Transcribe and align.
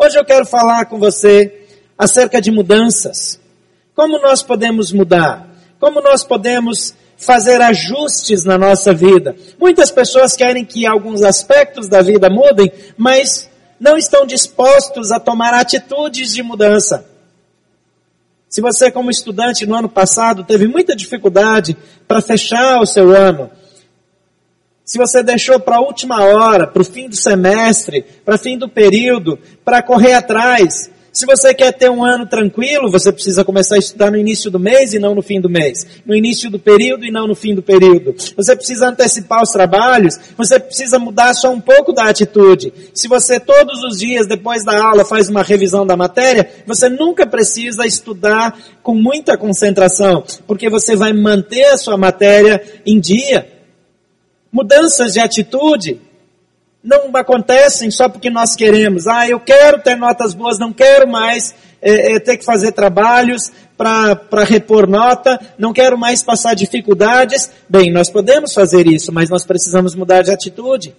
Hoje 0.00 0.16
eu 0.16 0.24
quero 0.24 0.46
falar 0.46 0.86
com 0.86 0.96
você 0.96 1.66
acerca 1.98 2.40
de 2.40 2.52
mudanças. 2.52 3.40
Como 3.96 4.16
nós 4.20 4.44
podemos 4.44 4.92
mudar? 4.92 5.48
Como 5.80 6.00
nós 6.00 6.22
podemos 6.22 6.94
fazer 7.16 7.60
ajustes 7.60 8.44
na 8.44 8.56
nossa 8.56 8.94
vida? 8.94 9.34
Muitas 9.58 9.90
pessoas 9.90 10.36
querem 10.36 10.64
que 10.64 10.86
alguns 10.86 11.22
aspectos 11.22 11.88
da 11.88 12.00
vida 12.00 12.30
mudem, 12.30 12.72
mas 12.96 13.50
não 13.80 13.96
estão 13.96 14.24
dispostos 14.24 15.10
a 15.10 15.18
tomar 15.18 15.52
atitudes 15.52 16.32
de 16.32 16.44
mudança. 16.44 17.04
Se 18.48 18.60
você, 18.60 18.92
como 18.92 19.10
estudante 19.10 19.66
no 19.66 19.74
ano 19.74 19.88
passado, 19.88 20.44
teve 20.44 20.68
muita 20.68 20.94
dificuldade 20.94 21.76
para 22.06 22.22
fechar 22.22 22.80
o 22.80 22.86
seu 22.86 23.10
ano, 23.10 23.50
se 24.88 24.96
você 24.96 25.22
deixou 25.22 25.60
para 25.60 25.76
a 25.76 25.80
última 25.82 26.24
hora, 26.24 26.66
para 26.66 26.80
o 26.80 26.84
fim 26.84 27.10
do 27.10 27.14
semestre, 27.14 28.06
para 28.24 28.36
o 28.36 28.38
fim 28.38 28.56
do 28.56 28.70
período, 28.70 29.38
para 29.62 29.82
correr 29.82 30.14
atrás, 30.14 30.90
se 31.12 31.26
você 31.26 31.52
quer 31.52 31.72
ter 31.72 31.90
um 31.90 32.02
ano 32.02 32.24
tranquilo, 32.24 32.90
você 32.90 33.12
precisa 33.12 33.44
começar 33.44 33.74
a 33.74 33.78
estudar 33.78 34.10
no 34.10 34.16
início 34.16 34.50
do 34.50 34.58
mês 34.58 34.94
e 34.94 34.98
não 34.98 35.14
no 35.14 35.20
fim 35.20 35.42
do 35.42 35.50
mês. 35.50 35.86
No 36.06 36.14
início 36.16 36.48
do 36.48 36.58
período 36.58 37.04
e 37.04 37.10
não 37.10 37.26
no 37.26 37.34
fim 37.34 37.54
do 37.54 37.62
período. 37.62 38.14
Você 38.34 38.56
precisa 38.56 38.88
antecipar 38.88 39.42
os 39.42 39.50
trabalhos, 39.50 40.18
você 40.38 40.58
precisa 40.58 40.98
mudar 40.98 41.34
só 41.34 41.52
um 41.52 41.60
pouco 41.60 41.92
da 41.92 42.04
atitude. 42.04 42.72
Se 42.94 43.08
você 43.08 43.38
todos 43.38 43.84
os 43.84 43.98
dias 43.98 44.26
depois 44.26 44.64
da 44.64 44.82
aula 44.82 45.04
faz 45.04 45.28
uma 45.28 45.42
revisão 45.42 45.86
da 45.86 45.98
matéria, 45.98 46.48
você 46.66 46.88
nunca 46.88 47.26
precisa 47.26 47.84
estudar 47.84 48.58
com 48.82 48.94
muita 48.94 49.36
concentração, 49.36 50.24
porque 50.46 50.70
você 50.70 50.96
vai 50.96 51.12
manter 51.12 51.66
a 51.66 51.76
sua 51.76 51.98
matéria 51.98 52.62
em 52.86 52.98
dia. 52.98 53.57
Mudanças 54.58 55.12
de 55.12 55.20
atitude 55.20 56.00
não 56.82 57.14
acontecem 57.14 57.92
só 57.92 58.08
porque 58.08 58.28
nós 58.28 58.56
queremos. 58.56 59.06
Ah, 59.06 59.28
eu 59.28 59.38
quero 59.38 59.80
ter 59.80 59.94
notas 59.94 60.34
boas, 60.34 60.58
não 60.58 60.72
quero 60.72 61.06
mais 61.06 61.54
é, 61.80 62.14
é, 62.14 62.18
ter 62.18 62.36
que 62.36 62.44
fazer 62.44 62.72
trabalhos 62.72 63.52
para 63.76 64.42
repor 64.42 64.88
nota, 64.88 65.38
não 65.56 65.72
quero 65.72 65.96
mais 65.96 66.24
passar 66.24 66.54
dificuldades. 66.54 67.48
Bem, 67.68 67.92
nós 67.92 68.10
podemos 68.10 68.52
fazer 68.52 68.88
isso, 68.88 69.12
mas 69.12 69.30
nós 69.30 69.46
precisamos 69.46 69.94
mudar 69.94 70.22
de 70.22 70.32
atitude. 70.32 70.92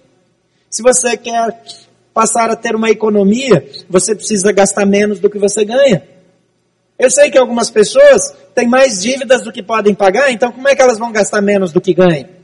Se 0.70 0.82
você 0.82 1.14
quer 1.18 1.62
passar 2.14 2.48
a 2.48 2.56
ter 2.56 2.74
uma 2.74 2.88
economia, 2.88 3.68
você 3.90 4.14
precisa 4.14 4.50
gastar 4.52 4.86
menos 4.86 5.20
do 5.20 5.28
que 5.28 5.38
você 5.38 5.66
ganha. 5.66 6.02
Eu 6.98 7.10
sei 7.10 7.30
que 7.30 7.36
algumas 7.36 7.68
pessoas 7.68 8.34
têm 8.54 8.66
mais 8.66 9.02
dívidas 9.02 9.42
do 9.42 9.52
que 9.52 9.62
podem 9.62 9.94
pagar, 9.94 10.32
então 10.32 10.50
como 10.50 10.66
é 10.66 10.74
que 10.74 10.80
elas 10.80 10.98
vão 10.98 11.12
gastar 11.12 11.42
menos 11.42 11.72
do 11.72 11.80
que 11.80 11.92
ganham? 11.92 12.39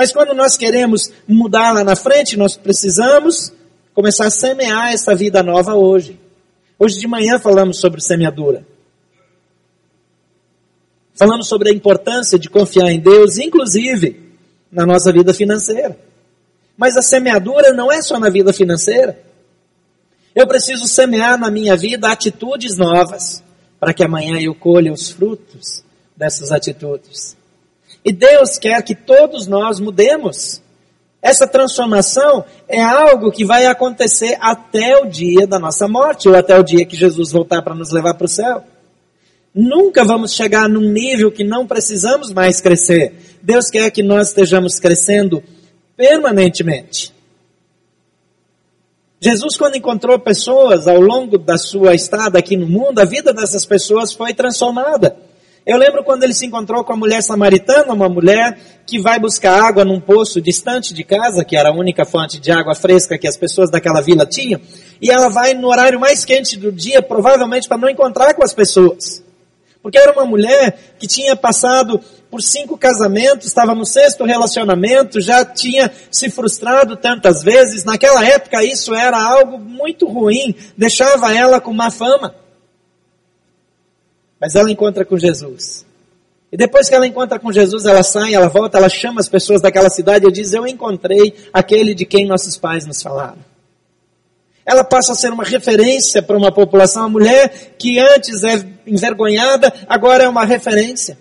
Mas 0.00 0.14
quando 0.14 0.32
nós 0.32 0.56
queremos 0.56 1.12
mudar 1.28 1.74
lá 1.74 1.84
na 1.84 1.94
frente, 1.94 2.34
nós 2.34 2.56
precisamos 2.56 3.52
começar 3.92 4.28
a 4.28 4.30
semear 4.30 4.94
essa 4.94 5.14
vida 5.14 5.42
nova 5.42 5.74
hoje. 5.74 6.18
Hoje 6.78 6.98
de 6.98 7.06
manhã 7.06 7.38
falamos 7.38 7.78
sobre 7.80 8.00
semeadura. 8.00 8.66
Falamos 11.12 11.48
sobre 11.48 11.68
a 11.68 11.72
importância 11.74 12.38
de 12.38 12.48
confiar 12.48 12.90
em 12.90 12.98
Deus, 12.98 13.36
inclusive 13.36 14.38
na 14.72 14.86
nossa 14.86 15.12
vida 15.12 15.34
financeira. 15.34 15.98
Mas 16.78 16.96
a 16.96 17.02
semeadura 17.02 17.74
não 17.74 17.92
é 17.92 18.00
só 18.00 18.18
na 18.18 18.30
vida 18.30 18.54
financeira. 18.54 19.22
Eu 20.34 20.46
preciso 20.46 20.86
semear 20.86 21.38
na 21.38 21.50
minha 21.50 21.76
vida 21.76 22.10
atitudes 22.10 22.74
novas, 22.78 23.44
para 23.78 23.92
que 23.92 24.02
amanhã 24.02 24.40
eu 24.40 24.54
colha 24.54 24.94
os 24.94 25.10
frutos 25.10 25.84
dessas 26.16 26.50
atitudes. 26.50 27.36
E 28.04 28.12
Deus 28.12 28.58
quer 28.58 28.82
que 28.82 28.94
todos 28.94 29.46
nós 29.46 29.78
mudemos. 29.78 30.62
Essa 31.22 31.46
transformação 31.46 32.44
é 32.66 32.80
algo 32.80 33.30
que 33.30 33.44
vai 33.44 33.66
acontecer 33.66 34.38
até 34.40 34.96
o 35.02 35.06
dia 35.06 35.46
da 35.46 35.58
nossa 35.58 35.86
morte, 35.86 36.28
ou 36.28 36.34
até 36.34 36.58
o 36.58 36.62
dia 36.62 36.86
que 36.86 36.96
Jesus 36.96 37.30
voltar 37.30 37.60
para 37.62 37.74
nos 37.74 37.92
levar 37.92 38.14
para 38.14 38.24
o 38.24 38.28
céu. 38.28 38.64
Nunca 39.54 40.04
vamos 40.04 40.32
chegar 40.32 40.68
num 40.68 40.88
nível 40.92 41.30
que 41.30 41.44
não 41.44 41.66
precisamos 41.66 42.32
mais 42.32 42.60
crescer. 42.60 43.14
Deus 43.42 43.68
quer 43.68 43.90
que 43.90 44.02
nós 44.02 44.28
estejamos 44.28 44.78
crescendo 44.78 45.42
permanentemente. 45.96 47.12
Jesus, 49.20 49.58
quando 49.58 49.76
encontrou 49.76 50.18
pessoas 50.18 50.88
ao 50.88 50.98
longo 50.98 51.36
da 51.36 51.58
sua 51.58 51.94
estada 51.94 52.38
aqui 52.38 52.56
no 52.56 52.66
mundo, 52.66 53.00
a 53.00 53.04
vida 53.04 53.34
dessas 53.34 53.66
pessoas 53.66 54.14
foi 54.14 54.32
transformada. 54.32 55.14
Eu 55.66 55.76
lembro 55.76 56.02
quando 56.02 56.24
ele 56.24 56.32
se 56.32 56.46
encontrou 56.46 56.82
com 56.82 56.92
a 56.92 56.96
mulher 56.96 57.22
samaritana, 57.22 57.92
uma 57.92 58.08
mulher 58.08 58.58
que 58.86 58.98
vai 58.98 59.18
buscar 59.18 59.62
água 59.62 59.84
num 59.84 60.00
poço 60.00 60.40
distante 60.40 60.94
de 60.94 61.04
casa, 61.04 61.44
que 61.44 61.56
era 61.56 61.68
a 61.68 61.72
única 61.72 62.04
fonte 62.04 62.40
de 62.40 62.50
água 62.50 62.74
fresca 62.74 63.18
que 63.18 63.28
as 63.28 63.36
pessoas 63.36 63.70
daquela 63.70 64.00
vila 64.00 64.24
tinham, 64.24 64.60
e 65.00 65.10
ela 65.10 65.28
vai 65.28 65.52
no 65.52 65.68
horário 65.68 66.00
mais 66.00 66.24
quente 66.24 66.56
do 66.56 66.72
dia, 66.72 67.02
provavelmente 67.02 67.68
para 67.68 67.78
não 67.78 67.90
encontrar 67.90 68.32
com 68.34 68.42
as 68.42 68.54
pessoas. 68.54 69.22
Porque 69.82 69.98
era 69.98 70.12
uma 70.12 70.26
mulher 70.26 70.78
que 70.98 71.06
tinha 71.06 71.36
passado 71.36 72.00
por 72.30 72.42
cinco 72.42 72.76
casamentos, 72.76 73.46
estava 73.46 73.74
no 73.74 73.84
sexto 73.84 74.24
relacionamento, 74.24 75.20
já 75.20 75.44
tinha 75.44 75.90
se 76.10 76.30
frustrado 76.30 76.96
tantas 76.96 77.42
vezes. 77.42 77.84
Naquela 77.84 78.24
época 78.24 78.62
isso 78.62 78.94
era 78.94 79.20
algo 79.20 79.58
muito 79.58 80.06
ruim, 80.06 80.54
deixava 80.76 81.34
ela 81.34 81.60
com 81.60 81.72
má 81.72 81.90
fama. 81.90 82.34
Mas 84.40 84.54
ela 84.54 84.70
encontra 84.70 85.04
com 85.04 85.18
Jesus. 85.18 85.84
E 86.52 86.56
depois 86.56 86.88
que 86.88 86.94
ela 86.94 87.06
encontra 87.06 87.38
com 87.38 87.52
Jesus, 87.52 87.84
ela 87.84 88.02
sai, 88.02 88.34
ela 88.34 88.48
volta, 88.48 88.78
ela 88.78 88.88
chama 88.88 89.20
as 89.20 89.28
pessoas 89.28 89.60
daquela 89.60 89.90
cidade 89.90 90.26
e 90.26 90.32
diz: 90.32 90.52
Eu 90.52 90.66
encontrei 90.66 91.34
aquele 91.52 91.94
de 91.94 92.04
quem 92.04 92.26
nossos 92.26 92.56
pais 92.56 92.86
nos 92.86 93.02
falaram. 93.02 93.38
Ela 94.66 94.84
passa 94.84 95.12
a 95.12 95.14
ser 95.14 95.32
uma 95.32 95.44
referência 95.44 96.22
para 96.22 96.36
uma 96.36 96.52
população, 96.52 97.02
uma 97.02 97.08
mulher 97.08 97.74
que 97.78 97.98
antes 97.98 98.42
é 98.44 98.64
envergonhada, 98.86 99.72
agora 99.88 100.24
é 100.24 100.28
uma 100.28 100.44
referência. 100.44 101.18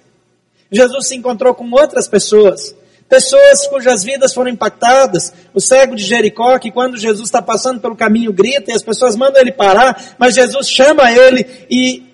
Jesus 0.72 1.08
se 1.08 1.16
encontrou 1.16 1.54
com 1.54 1.70
outras 1.72 2.08
pessoas, 2.08 2.76
pessoas 3.08 3.66
cujas 3.68 4.04
vidas 4.04 4.34
foram 4.34 4.52
impactadas. 4.52 5.34
O 5.54 5.60
cego 5.60 5.96
de 5.96 6.04
Jericó, 6.04 6.58
que 6.60 6.72
quando 6.72 6.98
Jesus 6.98 7.28
está 7.28 7.42
passando 7.42 7.80
pelo 7.80 7.96
caminho 7.96 8.34
grita 8.34 8.72
e 8.72 8.76
as 8.76 8.84
pessoas 8.84 9.16
mandam 9.16 9.42
ele 9.42 9.52
parar, 9.52 10.16
mas 10.18 10.36
Jesus 10.36 10.70
chama 10.70 11.12
ele 11.12 11.46
e 11.70 12.09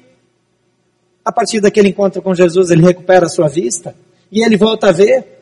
a 1.25 1.31
partir 1.31 1.59
daquele 1.59 1.89
encontro 1.89 2.21
com 2.21 2.35
Jesus, 2.35 2.69
ele 2.69 2.83
recupera 2.83 3.25
a 3.25 3.29
sua 3.29 3.47
vista 3.47 3.95
e 4.31 4.43
ele 4.43 4.55
volta 4.55 4.89
a 4.89 4.91
ver. 4.91 5.33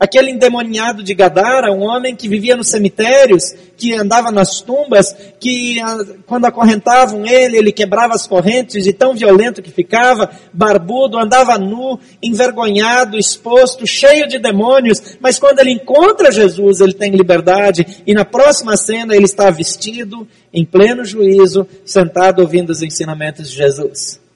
Aquele 0.00 0.30
endemoniado 0.30 1.02
de 1.02 1.12
Gadara, 1.12 1.72
um 1.72 1.82
homem 1.82 2.14
que 2.14 2.28
vivia 2.28 2.56
nos 2.56 2.68
cemitérios, 2.68 3.52
que 3.76 3.92
andava 3.92 4.30
nas 4.30 4.60
tumbas, 4.60 5.12
que 5.40 5.80
ah, 5.80 5.98
quando 6.24 6.44
acorrentavam 6.44 7.26
ele, 7.26 7.56
ele 7.56 7.72
quebrava 7.72 8.14
as 8.14 8.24
correntes 8.24 8.84
de 8.84 8.92
tão 8.92 9.12
violento 9.16 9.60
que 9.60 9.72
ficava, 9.72 10.30
barbudo, 10.52 11.18
andava 11.18 11.58
nu, 11.58 11.98
envergonhado, 12.22 13.18
exposto, 13.18 13.88
cheio 13.88 14.28
de 14.28 14.38
demônios, 14.38 15.18
mas 15.20 15.36
quando 15.36 15.58
ele 15.58 15.72
encontra 15.72 16.30
Jesus, 16.30 16.80
ele 16.80 16.94
tem 16.94 17.10
liberdade, 17.10 18.04
e 18.06 18.14
na 18.14 18.24
próxima 18.24 18.76
cena 18.76 19.16
ele 19.16 19.24
está 19.24 19.50
vestido, 19.50 20.28
em 20.54 20.64
pleno 20.64 21.04
juízo, 21.04 21.66
sentado 21.84 22.40
ouvindo 22.40 22.70
os 22.70 22.82
ensinamentos 22.82 23.50
de 23.50 23.56
Jesus. 23.56 24.27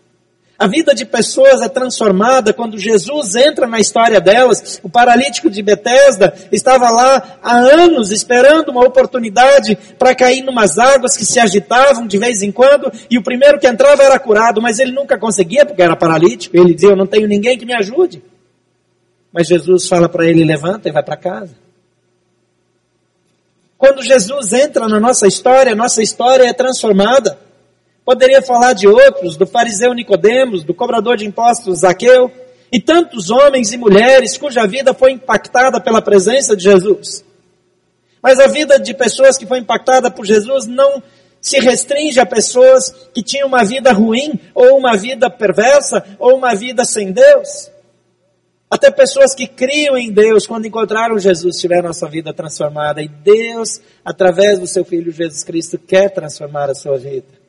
A 0.62 0.68
vida 0.68 0.94
de 0.94 1.04
pessoas 1.04 1.60
é 1.60 1.68
transformada 1.68 2.52
quando 2.52 2.78
Jesus 2.78 3.34
entra 3.34 3.66
na 3.66 3.80
história 3.80 4.20
delas. 4.20 4.78
O 4.80 4.88
paralítico 4.88 5.50
de 5.50 5.60
Betesda 5.60 6.32
estava 6.52 6.88
lá 6.88 7.40
há 7.42 7.56
anos 7.56 8.12
esperando 8.12 8.68
uma 8.68 8.86
oportunidade 8.86 9.76
para 9.98 10.14
cair 10.14 10.40
numas 10.40 10.78
águas 10.78 11.16
que 11.16 11.24
se 11.24 11.40
agitavam 11.40 12.06
de 12.06 12.16
vez 12.16 12.42
em 12.42 12.52
quando 12.52 12.92
e 13.10 13.18
o 13.18 13.24
primeiro 13.24 13.58
que 13.58 13.66
entrava 13.66 14.04
era 14.04 14.16
curado, 14.20 14.62
mas 14.62 14.78
ele 14.78 14.92
nunca 14.92 15.18
conseguia 15.18 15.66
porque 15.66 15.82
era 15.82 15.96
paralítico. 15.96 16.56
Ele 16.56 16.74
dizia: 16.74 16.90
"Eu 16.90 16.96
não 16.96 17.08
tenho 17.08 17.26
ninguém 17.26 17.58
que 17.58 17.66
me 17.66 17.74
ajude". 17.74 18.22
Mas 19.32 19.48
Jesus 19.48 19.88
fala 19.88 20.08
para 20.08 20.28
ele: 20.28 20.44
"Levanta 20.44 20.88
e 20.88 20.92
vai 20.92 21.02
para 21.02 21.16
casa". 21.16 21.56
Quando 23.76 24.00
Jesus 24.00 24.52
entra 24.52 24.86
na 24.86 25.00
nossa 25.00 25.26
história, 25.26 25.74
nossa 25.74 26.00
história 26.04 26.44
é 26.44 26.52
transformada. 26.52 27.36
Poderia 28.04 28.42
falar 28.42 28.72
de 28.72 28.88
outros, 28.88 29.36
do 29.36 29.46
fariseu 29.46 29.94
Nicodemos, 29.94 30.64
do 30.64 30.74
cobrador 30.74 31.16
de 31.16 31.24
impostos 31.24 31.80
Zaqueu, 31.80 32.30
e 32.70 32.80
tantos 32.80 33.30
homens 33.30 33.72
e 33.72 33.76
mulheres 33.76 34.36
cuja 34.36 34.66
vida 34.66 34.92
foi 34.94 35.12
impactada 35.12 35.80
pela 35.80 36.02
presença 36.02 36.56
de 36.56 36.64
Jesus. 36.64 37.24
Mas 38.22 38.40
a 38.40 38.46
vida 38.46 38.78
de 38.78 38.94
pessoas 38.94 39.36
que 39.36 39.46
foi 39.46 39.58
impactada 39.58 40.10
por 40.10 40.24
Jesus 40.24 40.66
não 40.66 41.02
se 41.40 41.58
restringe 41.58 42.20
a 42.20 42.26
pessoas 42.26 42.90
que 43.12 43.22
tinham 43.22 43.48
uma 43.48 43.64
vida 43.64 43.92
ruim, 43.92 44.38
ou 44.54 44.78
uma 44.78 44.96
vida 44.96 45.28
perversa, 45.28 46.04
ou 46.18 46.36
uma 46.36 46.54
vida 46.54 46.84
sem 46.84 47.10
Deus. 47.10 47.70
Até 48.70 48.90
pessoas 48.90 49.34
que 49.34 49.46
criam 49.46 49.98
em 49.98 50.10
Deus, 50.10 50.46
quando 50.46 50.66
encontraram 50.66 51.18
Jesus, 51.18 51.58
tiveram 51.58 51.90
a 51.90 51.92
sua 51.92 52.08
vida 52.08 52.32
transformada. 52.32 53.02
E 53.02 53.08
Deus, 53.08 53.80
através 54.04 54.58
do 54.58 54.66
seu 54.66 54.84
Filho 54.84 55.12
Jesus 55.12 55.44
Cristo, 55.44 55.78
quer 55.78 56.08
transformar 56.10 56.70
a 56.70 56.74
sua 56.74 56.96
vida. 56.96 57.41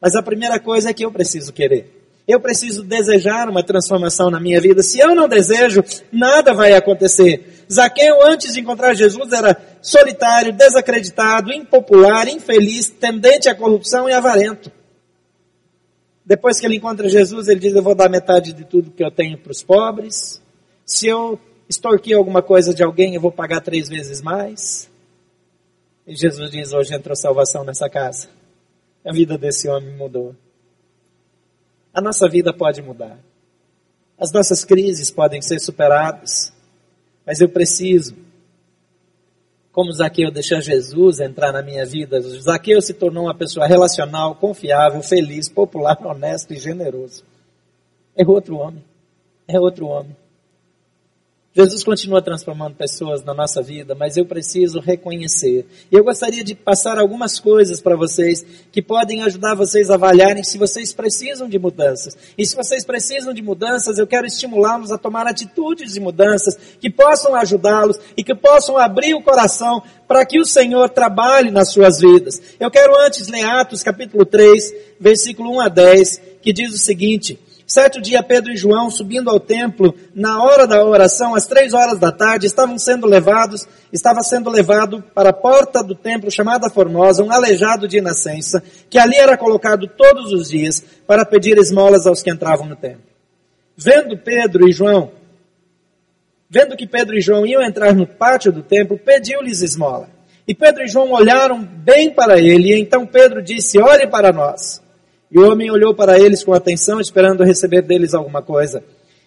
Mas 0.00 0.14
a 0.14 0.22
primeira 0.22 0.58
coisa 0.58 0.90
é 0.90 0.94
que 0.94 1.04
eu 1.04 1.12
preciso 1.12 1.52
querer. 1.52 2.00
Eu 2.26 2.40
preciso 2.40 2.84
desejar 2.84 3.48
uma 3.48 3.62
transformação 3.62 4.30
na 4.30 4.38
minha 4.38 4.60
vida. 4.60 4.82
Se 4.82 5.00
eu 5.00 5.14
não 5.14 5.28
desejo, 5.28 5.82
nada 6.12 6.54
vai 6.54 6.72
acontecer. 6.74 7.64
Zaqueu, 7.70 8.24
antes 8.24 8.54
de 8.54 8.60
encontrar 8.60 8.94
Jesus, 8.94 9.32
era 9.32 9.60
solitário, 9.82 10.52
desacreditado, 10.52 11.52
impopular, 11.52 12.28
infeliz, 12.28 12.88
tendente 12.88 13.48
à 13.48 13.54
corrupção 13.54 14.08
e 14.08 14.12
avarento. 14.12 14.70
Depois 16.24 16.60
que 16.60 16.66
ele 16.66 16.76
encontra 16.76 17.08
Jesus, 17.08 17.48
ele 17.48 17.58
diz: 17.58 17.74
Eu 17.74 17.82
vou 17.82 17.94
dar 17.94 18.08
metade 18.08 18.52
de 18.52 18.64
tudo 18.64 18.92
que 18.92 19.04
eu 19.04 19.10
tenho 19.10 19.36
para 19.36 19.50
os 19.50 19.62
pobres. 19.62 20.40
Se 20.86 21.08
eu 21.08 21.38
extorquir 21.68 22.16
alguma 22.16 22.42
coisa 22.42 22.72
de 22.72 22.82
alguém, 22.82 23.14
eu 23.14 23.20
vou 23.20 23.32
pagar 23.32 23.60
três 23.60 23.88
vezes 23.88 24.22
mais. 24.22 24.88
E 26.06 26.14
Jesus 26.14 26.50
diz: 26.50 26.72
Hoje 26.72 26.94
entrou 26.94 27.16
salvação 27.16 27.64
nessa 27.64 27.88
casa. 27.88 28.28
A 29.04 29.12
vida 29.12 29.38
desse 29.38 29.68
homem 29.68 29.96
mudou. 29.96 30.34
A 31.92 32.00
nossa 32.00 32.28
vida 32.28 32.52
pode 32.52 32.82
mudar. 32.82 33.18
As 34.18 34.32
nossas 34.32 34.64
crises 34.64 35.10
podem 35.10 35.40
ser 35.40 35.58
superadas. 35.58 36.52
Mas 37.26 37.40
eu 37.40 37.48
preciso 37.48 38.14
como 39.72 39.92
Zaqueu 39.92 40.30
deixar 40.30 40.60
Jesus 40.60 41.20
entrar 41.20 41.52
na 41.52 41.62
minha 41.62 41.86
vida. 41.86 42.20
Zaqueu 42.20 42.82
se 42.82 42.92
tornou 42.92 43.24
uma 43.24 43.34
pessoa 43.34 43.66
relacional, 43.66 44.34
confiável, 44.34 45.02
feliz, 45.02 45.48
popular, 45.48 45.96
honesto 46.04 46.52
e 46.52 46.58
generoso. 46.58 47.24
É 48.16 48.26
outro 48.26 48.56
homem. 48.56 48.84
É 49.46 49.58
outro 49.58 49.86
homem. 49.86 50.16
Jesus 51.52 51.82
continua 51.82 52.22
transformando 52.22 52.76
pessoas 52.76 53.24
na 53.24 53.34
nossa 53.34 53.60
vida, 53.60 53.92
mas 53.92 54.16
eu 54.16 54.24
preciso 54.24 54.78
reconhecer. 54.78 55.66
E 55.90 55.96
eu 55.96 56.04
gostaria 56.04 56.44
de 56.44 56.54
passar 56.54 56.96
algumas 56.96 57.40
coisas 57.40 57.80
para 57.80 57.96
vocês 57.96 58.46
que 58.70 58.80
podem 58.80 59.24
ajudar 59.24 59.56
vocês 59.56 59.90
a 59.90 59.94
avaliarem 59.94 60.44
se 60.44 60.56
vocês 60.56 60.92
precisam 60.92 61.48
de 61.48 61.58
mudanças. 61.58 62.16
E 62.38 62.46
se 62.46 62.54
vocês 62.54 62.84
precisam 62.84 63.34
de 63.34 63.42
mudanças, 63.42 63.98
eu 63.98 64.06
quero 64.06 64.28
estimulá-los 64.28 64.92
a 64.92 64.98
tomar 64.98 65.26
atitudes 65.26 65.92
de 65.92 65.98
mudanças 65.98 66.56
que 66.80 66.88
possam 66.88 67.34
ajudá-los 67.34 67.98
e 68.16 68.22
que 68.22 68.34
possam 68.34 68.78
abrir 68.78 69.14
o 69.14 69.22
coração 69.22 69.82
para 70.06 70.24
que 70.24 70.38
o 70.38 70.46
Senhor 70.46 70.88
trabalhe 70.90 71.50
nas 71.50 71.72
suas 71.72 71.98
vidas. 71.98 72.40
Eu 72.60 72.70
quero 72.70 72.94
antes 73.04 73.26
ler 73.26 73.44
Atos 73.44 73.82
capítulo 73.82 74.24
3, 74.24 74.72
versículo 75.00 75.56
1 75.56 75.60
a 75.62 75.68
10, 75.68 76.22
que 76.42 76.52
diz 76.52 76.72
o 76.72 76.78
seguinte: 76.78 77.36
Certo 77.70 78.00
dia, 78.00 78.20
Pedro 78.20 78.52
e 78.52 78.56
João, 78.56 78.90
subindo 78.90 79.30
ao 79.30 79.38
templo, 79.38 79.94
na 80.12 80.42
hora 80.42 80.66
da 80.66 80.84
oração, 80.84 81.36
às 81.36 81.46
três 81.46 81.72
horas 81.72 82.00
da 82.00 82.10
tarde, 82.10 82.44
estavam 82.44 82.76
sendo 82.76 83.06
levados, 83.06 83.64
estava 83.92 84.24
sendo 84.24 84.50
levado 84.50 85.00
para 85.14 85.30
a 85.30 85.32
porta 85.32 85.80
do 85.80 85.94
templo 85.94 86.32
chamada 86.32 86.68
Formosa, 86.68 87.22
um 87.22 87.30
aleijado 87.30 87.86
de 87.86 88.00
nascença, 88.00 88.60
que 88.90 88.98
ali 88.98 89.14
era 89.14 89.38
colocado 89.38 89.86
todos 89.86 90.32
os 90.32 90.48
dias 90.50 90.84
para 91.06 91.24
pedir 91.24 91.58
esmolas 91.58 92.08
aos 92.08 92.24
que 92.24 92.30
entravam 92.32 92.66
no 92.66 92.74
templo. 92.74 93.04
Vendo 93.76 94.18
Pedro 94.18 94.68
e 94.68 94.72
João, 94.72 95.12
vendo 96.48 96.76
que 96.76 96.88
Pedro 96.88 97.16
e 97.16 97.20
João 97.20 97.46
iam 97.46 97.62
entrar 97.62 97.94
no 97.94 98.04
pátio 98.04 98.50
do 98.50 98.64
templo, 98.64 98.98
pediu-lhes 98.98 99.62
esmola. 99.62 100.10
E 100.44 100.56
Pedro 100.56 100.82
e 100.82 100.88
João 100.88 101.12
olharam 101.12 101.62
bem 101.62 102.10
para 102.12 102.40
ele, 102.40 102.74
e 102.74 102.80
então 102.80 103.06
Pedro 103.06 103.40
disse, 103.40 103.78
olhe 103.78 104.08
para 104.08 104.32
nós. 104.32 104.82
E 105.30 105.38
o 105.38 105.50
homem 105.50 105.70
olhou 105.70 105.94
para 105.94 106.18
eles 106.18 106.42
com 106.42 106.52
atenção, 106.52 107.00
esperando 107.00 107.44
receber 107.44 107.82
deles 107.82 108.14
alguma 108.14 108.42
coisa. 108.42 108.82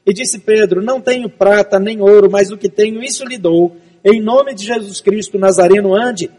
E 0.06 0.14
disse 0.14 0.40
Pedro: 0.40 0.82
Não 0.82 1.00
tenho 1.00 1.30
prata 1.30 1.80
nem 1.80 2.02
ouro, 2.02 2.30
mas 2.30 2.52
o 2.52 2.58
que 2.58 2.70
tenho, 2.70 3.02
isso 3.02 3.26
lhe 3.26 3.38
dou. 3.38 3.78
Em 4.04 4.22
nome 4.22 4.54
de 4.54 4.66
Jesus 4.66 5.00
Cristo 5.00 5.40
Nazareno, 5.40 5.96
ande. 5.96 6.30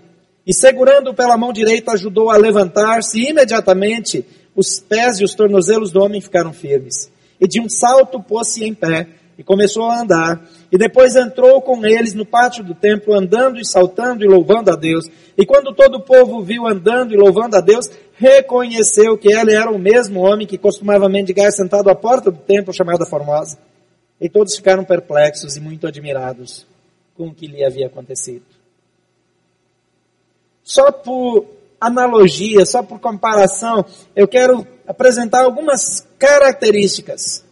E 0.46 0.52
segurando-o 0.52 1.14
pela 1.14 1.38
mão 1.38 1.52
direita, 1.52 1.92
ajudou 1.92 2.30
a 2.30 2.36
levantar-se, 2.36 3.18
e 3.18 3.30
imediatamente 3.30 4.24
os 4.54 4.78
pés 4.78 5.18
e 5.18 5.24
os 5.24 5.34
tornozelos 5.34 5.90
do 5.90 6.02
homem 6.02 6.20
ficaram 6.20 6.52
firmes. 6.52 7.10
E 7.40 7.48
de 7.48 7.60
um 7.60 7.68
salto 7.68 8.22
pôs-se 8.22 8.62
em 8.62 8.74
pé 8.74 9.08
e 9.38 9.42
começou 9.42 9.84
a 9.84 10.02
andar. 10.02 10.46
E 10.70 10.78
depois 10.78 11.16
entrou 11.16 11.60
com 11.62 11.84
eles 11.84 12.14
no 12.14 12.26
pátio 12.26 12.62
do 12.62 12.74
templo, 12.74 13.14
andando 13.14 13.58
e 13.58 13.66
saltando 13.66 14.24
e 14.24 14.28
louvando 14.28 14.70
a 14.70 14.76
Deus. 14.76 15.06
E 15.36 15.44
quando 15.44 15.74
todo 15.74 15.96
o 15.96 16.02
povo 16.02 16.42
viu 16.42 16.66
andando 16.66 17.12
e 17.12 17.16
louvando 17.16 17.56
a 17.56 17.60
Deus, 17.60 17.90
reconheceu 18.14 19.18
que 19.18 19.32
ele 19.32 19.52
era 19.52 19.70
o 19.70 19.78
mesmo 19.78 20.20
homem 20.20 20.46
que 20.46 20.56
costumava 20.56 21.08
mendigar 21.08 21.50
sentado 21.50 21.90
à 21.90 21.94
porta 21.94 22.30
do 22.30 22.38
templo 22.38 22.72
chamada 22.72 23.04
Formosa. 23.04 23.58
E 24.20 24.28
todos 24.28 24.54
ficaram 24.54 24.84
perplexos 24.84 25.56
e 25.56 25.60
muito 25.60 25.86
admirados 25.86 26.66
com 27.16 27.28
o 27.28 27.34
que 27.34 27.46
lhe 27.46 27.64
havia 27.64 27.86
acontecido. 27.86 28.44
Só 30.62 30.90
por 30.92 31.46
analogia, 31.80 32.64
só 32.64 32.82
por 32.82 32.98
comparação, 32.98 33.84
eu 34.14 34.26
quero 34.26 34.66
apresentar 34.86 35.44
algumas 35.44 36.06
características 36.18 37.44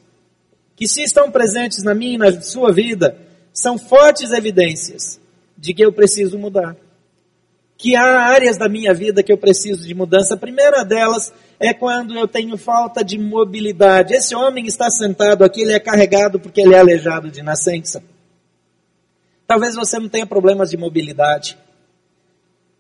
que 0.77 0.89
se 0.89 1.03
estão 1.03 1.31
presentes 1.31 1.83
na 1.83 1.95
minha 1.95 2.15
e 2.15 2.19
na 2.19 2.41
sua 2.41 2.73
vida, 2.73 3.17
são 3.53 3.79
fortes 3.79 4.33
evidências 4.33 5.21
de 5.57 5.75
que 5.75 5.85
eu 5.85 5.93
preciso 5.93 6.39
mudar. 6.39 6.77
Que 7.83 7.97
há 7.97 8.21
áreas 8.27 8.57
da 8.57 8.69
minha 8.69 8.95
vida 8.95 9.25
que 9.25 9.33
eu 9.33 9.37
preciso 9.37 9.85
de 9.85 9.93
mudança. 9.93 10.35
A 10.35 10.37
primeira 10.37 10.85
delas 10.85 11.33
é 11.59 11.75
quando 11.75 12.17
eu 12.17 12.29
tenho 12.29 12.57
falta 12.57 13.03
de 13.03 13.19
mobilidade. 13.19 14.15
Esse 14.15 14.37
homem 14.37 14.67
está 14.69 14.89
sentado 14.89 15.43
aqui, 15.43 15.63
ele 15.63 15.73
é 15.73 15.81
carregado 15.81 16.39
porque 16.39 16.61
ele 16.61 16.77
é 16.77 16.79
aleijado 16.79 17.29
de 17.29 17.43
nascença. 17.43 18.01
Talvez 19.49 19.75
você 19.75 19.99
não 19.99 20.09
tenha 20.09 20.25
problemas 20.25 20.71
de 20.71 20.77
mobilidade, 20.77 21.59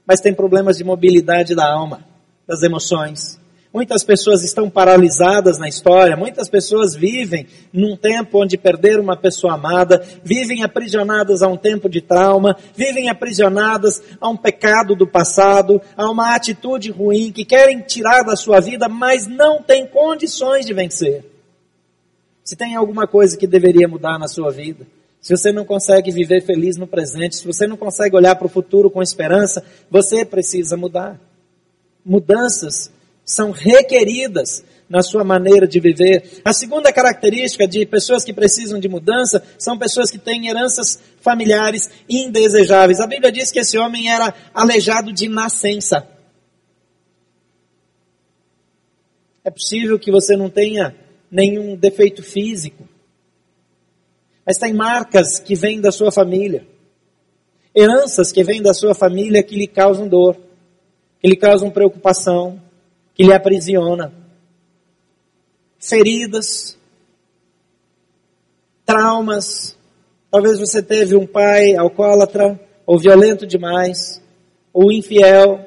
mas 0.06 0.20
tem 0.20 0.32
problemas 0.32 0.76
de 0.76 0.84
mobilidade 0.84 1.52
da 1.52 1.68
alma, 1.68 2.06
das 2.46 2.62
emoções, 2.62 3.40
Muitas 3.72 4.04
pessoas 4.04 4.44
estão 4.44 4.68
paralisadas 4.68 5.56
na 5.56 5.66
história, 5.66 6.14
muitas 6.14 6.46
pessoas 6.46 6.94
vivem 6.94 7.46
num 7.72 7.96
tempo 7.96 8.42
onde 8.42 8.58
perderam 8.58 9.02
uma 9.02 9.16
pessoa 9.16 9.54
amada, 9.54 10.04
vivem 10.22 10.62
aprisionadas 10.62 11.40
a 11.40 11.48
um 11.48 11.56
tempo 11.56 11.88
de 11.88 12.02
trauma, 12.02 12.54
vivem 12.76 13.08
aprisionadas 13.08 14.02
a 14.20 14.28
um 14.28 14.36
pecado 14.36 14.94
do 14.94 15.06
passado, 15.06 15.80
a 15.96 16.10
uma 16.10 16.34
atitude 16.34 16.90
ruim 16.90 17.32
que 17.32 17.46
querem 17.46 17.80
tirar 17.80 18.22
da 18.24 18.36
sua 18.36 18.60
vida, 18.60 18.90
mas 18.90 19.26
não 19.26 19.62
têm 19.62 19.86
condições 19.86 20.66
de 20.66 20.74
vencer. 20.74 21.24
Se 22.44 22.54
tem 22.54 22.76
alguma 22.76 23.06
coisa 23.06 23.38
que 23.38 23.46
deveria 23.46 23.88
mudar 23.88 24.18
na 24.18 24.28
sua 24.28 24.50
vida, 24.50 24.86
se 25.18 25.34
você 25.34 25.50
não 25.50 25.64
consegue 25.64 26.10
viver 26.10 26.42
feliz 26.42 26.76
no 26.76 26.86
presente, 26.86 27.36
se 27.36 27.46
você 27.46 27.66
não 27.66 27.78
consegue 27.78 28.16
olhar 28.16 28.34
para 28.34 28.46
o 28.46 28.50
futuro 28.50 28.90
com 28.90 29.00
esperança, 29.00 29.64
você 29.90 30.26
precisa 30.26 30.76
mudar. 30.76 31.18
Mudanças 32.04 32.90
são 33.24 33.50
requeridas 33.50 34.64
na 34.92 35.02
sua 35.02 35.24
maneira 35.24 35.66
de 35.66 35.80
viver. 35.80 36.42
A 36.44 36.52
segunda 36.52 36.92
característica 36.92 37.66
de 37.66 37.86
pessoas 37.86 38.24
que 38.24 38.32
precisam 38.32 38.78
de 38.78 38.88
mudança 38.88 39.42
são 39.58 39.78
pessoas 39.78 40.10
que 40.10 40.18
têm 40.18 40.48
heranças 40.48 41.00
familiares 41.20 41.90
indesejáveis. 42.08 43.00
A 43.00 43.06
Bíblia 43.06 43.32
diz 43.32 43.50
que 43.50 43.60
esse 43.60 43.78
homem 43.78 44.10
era 44.10 44.34
aleijado 44.52 45.10
de 45.10 45.28
nascença. 45.28 46.06
É 49.42 49.50
possível 49.50 49.98
que 49.98 50.10
você 50.10 50.36
não 50.36 50.50
tenha 50.50 50.94
nenhum 51.30 51.74
defeito 51.74 52.22
físico, 52.22 52.86
mas 54.44 54.58
tem 54.58 54.74
marcas 54.74 55.40
que 55.40 55.54
vêm 55.54 55.80
da 55.80 55.90
sua 55.90 56.12
família, 56.12 56.66
heranças 57.74 58.30
que 58.30 58.44
vêm 58.44 58.60
da 58.60 58.74
sua 58.74 58.94
família 58.94 59.42
que 59.42 59.56
lhe 59.56 59.66
causam 59.66 60.06
dor, 60.06 60.36
que 61.18 61.28
lhe 61.28 61.36
causam 61.36 61.70
preocupação, 61.70 62.61
que 63.22 63.26
lhe 63.26 63.32
aprisiona. 63.32 64.12
Feridas, 65.78 66.76
traumas. 68.84 69.78
Talvez 70.28 70.58
você 70.58 70.82
teve 70.82 71.14
um 71.14 71.24
pai 71.24 71.76
alcoólatra, 71.76 72.60
ou 72.84 72.98
violento 72.98 73.46
demais, 73.46 74.20
ou 74.72 74.90
infiel, 74.90 75.64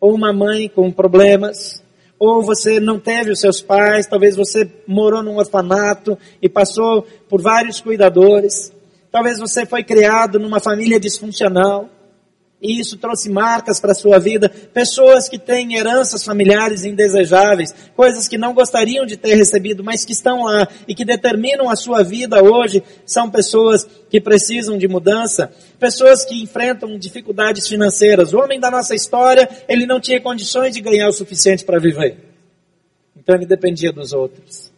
ou 0.00 0.14
uma 0.14 0.32
mãe 0.32 0.68
com 0.68 0.92
problemas, 0.92 1.82
ou 2.16 2.42
você 2.42 2.78
não 2.78 3.00
teve 3.00 3.32
os 3.32 3.40
seus 3.40 3.60
pais, 3.60 4.06
talvez 4.06 4.36
você 4.36 4.70
morou 4.86 5.20
num 5.20 5.38
orfanato 5.38 6.16
e 6.40 6.48
passou 6.48 7.02
por 7.28 7.42
vários 7.42 7.80
cuidadores. 7.80 8.72
Talvez 9.10 9.40
você 9.40 9.66
foi 9.66 9.82
criado 9.82 10.38
numa 10.38 10.60
família 10.60 11.00
disfuncional 11.00 11.88
e 12.60 12.80
isso 12.80 12.96
trouxe 12.96 13.28
marcas 13.28 13.78
para 13.78 13.92
a 13.92 13.94
sua 13.94 14.18
vida. 14.18 14.48
Pessoas 14.48 15.28
que 15.28 15.38
têm 15.38 15.74
heranças 15.74 16.24
familiares 16.24 16.84
indesejáveis, 16.84 17.74
coisas 17.94 18.26
que 18.26 18.38
não 18.38 18.54
gostariam 18.54 19.04
de 19.04 19.16
ter 19.16 19.34
recebido, 19.34 19.84
mas 19.84 20.04
que 20.04 20.12
estão 20.12 20.44
lá 20.44 20.66
e 20.88 20.94
que 20.94 21.04
determinam 21.04 21.68
a 21.68 21.76
sua 21.76 22.02
vida 22.02 22.42
hoje, 22.42 22.82
são 23.04 23.30
pessoas 23.30 23.86
que 24.08 24.20
precisam 24.20 24.78
de 24.78 24.88
mudança, 24.88 25.52
pessoas 25.78 26.24
que 26.24 26.42
enfrentam 26.42 26.98
dificuldades 26.98 27.68
financeiras. 27.68 28.32
O 28.32 28.38
homem 28.38 28.58
da 28.58 28.70
nossa 28.70 28.94
história, 28.94 29.48
ele 29.68 29.84
não 29.84 30.00
tinha 30.00 30.20
condições 30.20 30.74
de 30.74 30.80
ganhar 30.80 31.08
o 31.08 31.12
suficiente 31.12 31.64
para 31.64 31.78
viver. 31.78 32.16
Então 33.16 33.34
ele 33.34 33.46
dependia 33.46 33.92
dos 33.92 34.12
outros. 34.12 34.72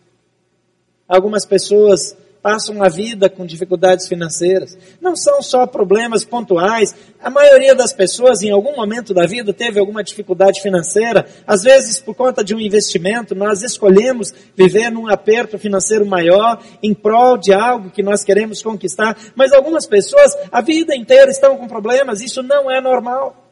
Algumas 1.08 1.46
pessoas 1.46 2.16
passam 2.46 2.80
a 2.80 2.88
vida 2.88 3.28
com 3.28 3.44
dificuldades 3.44 4.06
financeiras. 4.06 4.78
Não 5.00 5.16
são 5.16 5.42
só 5.42 5.66
problemas 5.66 6.24
pontuais. 6.24 6.94
A 7.20 7.28
maioria 7.28 7.74
das 7.74 7.92
pessoas, 7.92 8.40
em 8.40 8.52
algum 8.52 8.76
momento 8.76 9.12
da 9.12 9.26
vida, 9.26 9.52
teve 9.52 9.80
alguma 9.80 10.04
dificuldade 10.04 10.62
financeira. 10.62 11.26
Às 11.44 11.64
vezes, 11.64 11.98
por 11.98 12.14
conta 12.14 12.44
de 12.44 12.54
um 12.54 12.60
investimento, 12.60 13.34
nós 13.34 13.64
escolhemos 13.64 14.32
viver 14.54 14.90
num 14.90 15.08
aperto 15.08 15.58
financeiro 15.58 16.06
maior 16.06 16.62
em 16.80 16.94
prol 16.94 17.36
de 17.36 17.52
algo 17.52 17.90
que 17.90 18.00
nós 18.00 18.22
queremos 18.22 18.62
conquistar. 18.62 19.18
Mas 19.34 19.52
algumas 19.52 19.84
pessoas, 19.84 20.30
a 20.52 20.60
vida 20.60 20.94
inteira, 20.94 21.32
estão 21.32 21.56
com 21.56 21.66
problemas. 21.66 22.20
Isso 22.20 22.44
não 22.44 22.70
é 22.70 22.80
normal. 22.80 23.45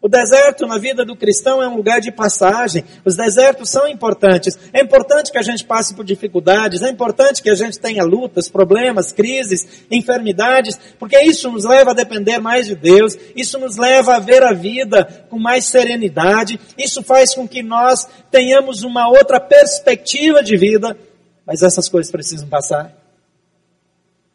O 0.00 0.08
deserto 0.08 0.64
na 0.64 0.78
vida 0.78 1.04
do 1.04 1.16
cristão 1.16 1.60
é 1.60 1.66
um 1.66 1.74
lugar 1.74 2.00
de 2.00 2.12
passagem. 2.12 2.84
Os 3.04 3.16
desertos 3.16 3.68
são 3.68 3.88
importantes. 3.88 4.56
É 4.72 4.80
importante 4.80 5.32
que 5.32 5.38
a 5.38 5.42
gente 5.42 5.64
passe 5.64 5.92
por 5.92 6.04
dificuldades, 6.04 6.82
é 6.82 6.88
importante 6.88 7.42
que 7.42 7.50
a 7.50 7.54
gente 7.54 7.80
tenha 7.80 8.04
lutas, 8.04 8.48
problemas, 8.48 9.10
crises, 9.10 9.66
enfermidades, 9.90 10.78
porque 11.00 11.18
isso 11.20 11.50
nos 11.50 11.64
leva 11.64 11.90
a 11.90 11.94
depender 11.94 12.38
mais 12.38 12.68
de 12.68 12.76
Deus, 12.76 13.18
isso 13.34 13.58
nos 13.58 13.76
leva 13.76 14.14
a 14.14 14.20
ver 14.20 14.44
a 14.44 14.52
vida 14.52 15.26
com 15.28 15.38
mais 15.38 15.66
serenidade, 15.66 16.60
isso 16.78 17.02
faz 17.02 17.34
com 17.34 17.48
que 17.48 17.62
nós 17.62 18.06
tenhamos 18.30 18.84
uma 18.84 19.08
outra 19.08 19.40
perspectiva 19.40 20.44
de 20.44 20.56
vida, 20.56 20.96
mas 21.44 21.62
essas 21.62 21.88
coisas 21.88 22.12
precisam 22.12 22.48
passar. 22.48 22.96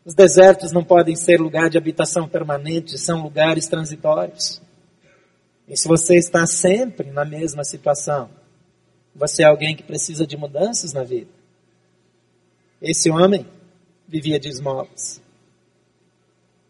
Os 0.05 0.13
desertos 0.13 0.73
não 0.73 0.83
podem 0.83 1.15
ser 1.15 1.39
lugar 1.39 1.69
de 1.69 1.77
habitação 1.77 2.27
permanente, 2.27 2.97
são 2.97 3.23
lugares 3.23 3.65
transitórios. 3.67 4.61
E 5.67 5.77
se 5.77 5.87
você 5.87 6.15
está 6.17 6.45
sempre 6.45 7.11
na 7.11 7.23
mesma 7.23 7.63
situação, 7.63 8.29
você 9.15 9.43
é 9.43 9.45
alguém 9.45 9.75
que 9.75 9.83
precisa 9.83 10.25
de 10.25 10.35
mudanças 10.35 10.93
na 10.93 11.03
vida. 11.03 11.29
Esse 12.81 13.09
homem 13.09 13.45
vivia 14.07 14.39
de 14.39 14.49
esmolas. 14.49 15.21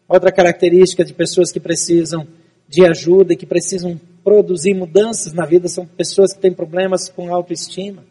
Outra 0.06 0.30
característica 0.30 1.04
de 1.04 1.12
pessoas 1.12 1.50
que 1.50 1.58
precisam 1.58 2.26
de 2.68 2.86
ajuda 2.86 3.32
e 3.32 3.36
que 3.36 3.46
precisam 3.46 4.00
produzir 4.22 4.74
mudanças 4.74 5.32
na 5.32 5.44
vida 5.44 5.68
são 5.68 5.86
pessoas 5.86 6.32
que 6.32 6.40
têm 6.40 6.52
problemas 6.52 7.08
com 7.08 7.34
autoestima. 7.34 8.04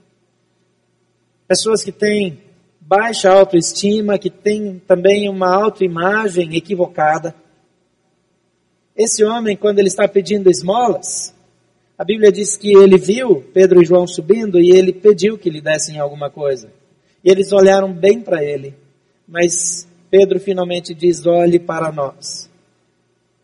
Pessoas 1.47 1.83
que 1.83 1.91
têm 1.91 2.39
baixa 2.79 3.31
autoestima, 3.31 4.17
que 4.17 4.29
têm 4.29 4.81
também 4.87 5.29
uma 5.29 5.53
autoimagem 5.53 6.55
equivocada. 6.55 7.33
Esse 8.95 9.23
homem, 9.23 9.57
quando 9.57 9.79
ele 9.79 9.87
está 9.87 10.07
pedindo 10.07 10.51
esmolas, 10.51 11.33
a 11.97 12.03
Bíblia 12.03 12.31
diz 12.31 12.57
que 12.57 12.75
ele 12.75 12.97
viu 12.97 13.41
Pedro 13.53 13.81
e 13.81 13.85
João 13.85 14.05
subindo 14.05 14.59
e 14.59 14.71
ele 14.71 14.91
pediu 14.91 15.37
que 15.37 15.49
lhe 15.49 15.61
dessem 15.61 15.99
alguma 15.99 16.29
coisa. 16.29 16.71
E 17.23 17.31
eles 17.31 17.51
olharam 17.51 17.93
bem 17.93 18.19
para 18.19 18.43
ele, 18.43 18.75
mas 19.27 19.87
Pedro 20.11 20.39
finalmente 20.39 20.93
diz: 20.93 21.25
olhe 21.25 21.59
para 21.59 21.91
nós. 21.91 22.49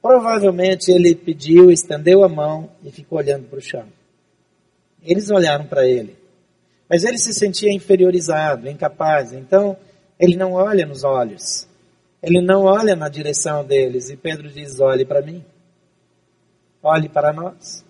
Provavelmente 0.02 0.92
ele 0.92 1.16
pediu, 1.16 1.72
estendeu 1.72 2.24
a 2.24 2.30
mão 2.30 2.70
e 2.84 2.92
ficou 2.92 3.18
olhando 3.18 3.46
para 3.46 3.60
o 3.60 3.62
chão. 3.62 3.86
Eles 5.04 5.30
olharam 5.30 5.66
para 5.66 5.88
ele, 5.88 6.16
mas 6.90 7.04
ele 7.04 7.18
se 7.18 7.34
sentia 7.34 7.74
inferiorizado, 7.74 8.70
incapaz. 8.70 9.32
Então 9.32 9.78
ele 10.20 10.36
não 10.36 10.54
olha 10.54 10.86
nos 10.86 11.04
olhos. 11.04 11.69
Ele 12.22 12.42
não 12.42 12.64
olha 12.64 12.96
na 12.96 13.08
direção 13.08 13.64
deles 13.64 14.10
e 14.10 14.18
Pedro 14.18 14.50
diz: 14.50 14.80
olhe 14.80 15.06
para 15.06 15.22
mim, 15.22 15.44
olhe 16.84 17.08
para 17.08 17.32
nós. 17.32 17.86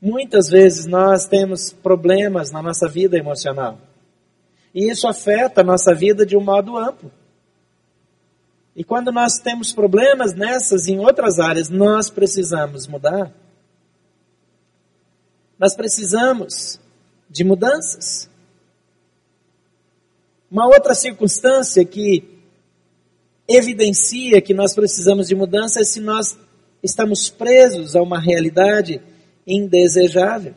Muitas 0.00 0.48
vezes 0.48 0.84
nós 0.84 1.26
temos 1.26 1.72
problemas 1.72 2.50
na 2.50 2.60
nossa 2.60 2.88
vida 2.88 3.16
emocional. 3.16 3.78
E 4.74 4.90
isso 4.90 5.06
afeta 5.06 5.60
a 5.60 5.64
nossa 5.64 5.94
vida 5.94 6.26
de 6.26 6.36
um 6.36 6.42
modo 6.42 6.76
amplo. 6.76 7.10
E 8.74 8.82
quando 8.82 9.12
nós 9.12 9.38
temos 9.38 9.72
problemas 9.72 10.34
nessas 10.34 10.86
e 10.86 10.92
em 10.92 10.98
outras 10.98 11.38
áreas, 11.38 11.68
nós 11.68 12.10
precisamos 12.10 12.86
mudar. 12.86 13.32
Nós 15.58 15.76
precisamos 15.76 16.80
de 17.28 17.44
mudanças. 17.44 18.28
Uma 20.52 20.66
outra 20.66 20.94
circunstância 20.94 21.82
que 21.82 22.28
evidencia 23.48 24.38
que 24.42 24.52
nós 24.52 24.74
precisamos 24.74 25.26
de 25.26 25.34
mudança 25.34 25.80
é 25.80 25.84
se 25.84 25.98
nós 25.98 26.38
estamos 26.82 27.30
presos 27.30 27.96
a 27.96 28.02
uma 28.02 28.20
realidade 28.20 29.00
indesejável. 29.46 30.54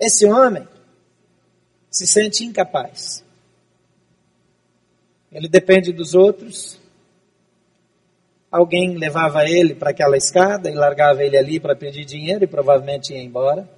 Esse 0.00 0.24
homem 0.24 0.66
se 1.90 2.06
sente 2.06 2.42
incapaz. 2.42 3.22
Ele 5.30 5.46
depende 5.46 5.92
dos 5.92 6.14
outros. 6.14 6.80
Alguém 8.50 8.96
levava 8.96 9.44
ele 9.44 9.74
para 9.74 9.90
aquela 9.90 10.16
escada 10.16 10.70
e 10.70 10.74
largava 10.74 11.22
ele 11.22 11.36
ali 11.36 11.60
para 11.60 11.76
pedir 11.76 12.06
dinheiro 12.06 12.44
e 12.44 12.48
provavelmente 12.48 13.12
ia 13.12 13.22
embora. 13.22 13.68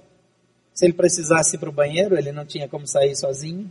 Se 0.73 0.85
ele 0.85 0.93
precisasse 0.93 1.57
ir 1.57 1.59
para 1.59 1.69
o 1.69 1.73
banheiro, 1.73 2.17
ele 2.17 2.31
não 2.31 2.45
tinha 2.45 2.69
como 2.69 2.87
sair 2.87 3.17
sozinho. 3.17 3.69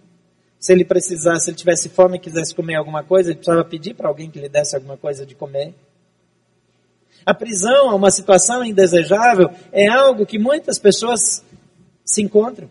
Se 0.63 0.73
ele 0.73 0.85
precisasse, 0.85 1.47
se 1.47 1.51
ele 1.51 1.57
tivesse 1.57 1.89
fome 1.89 2.19
e 2.19 2.21
quisesse 2.21 2.55
comer 2.55 2.77
alguma 2.77 3.03
coisa, 3.03 3.31
ele 3.31 3.39
precisava 3.39 3.65
pedir 3.65 3.95
para 3.95 4.07
alguém 4.07 4.31
que 4.31 4.39
lhe 4.39 4.49
desse 4.49 4.77
alguma 4.77 4.97
coisa 4.97 5.27
de 5.27 5.35
comer. 5.35 5.75
A 7.27 7.35
prisão 7.35 7.91
é 7.91 7.95
uma 7.97 8.13
situação 8.13 8.65
indesejável, 8.65 9.51
é 9.73 9.89
algo 9.89 10.25
que 10.25 10.39
muitas 10.39 10.79
pessoas 10.79 11.45
se 12.05 12.23
encontram. 12.23 12.71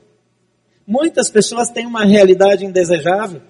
Muitas 0.88 1.30
pessoas 1.30 1.70
têm 1.70 1.86
uma 1.86 2.06
realidade 2.06 2.66
indesejável, 2.66 3.42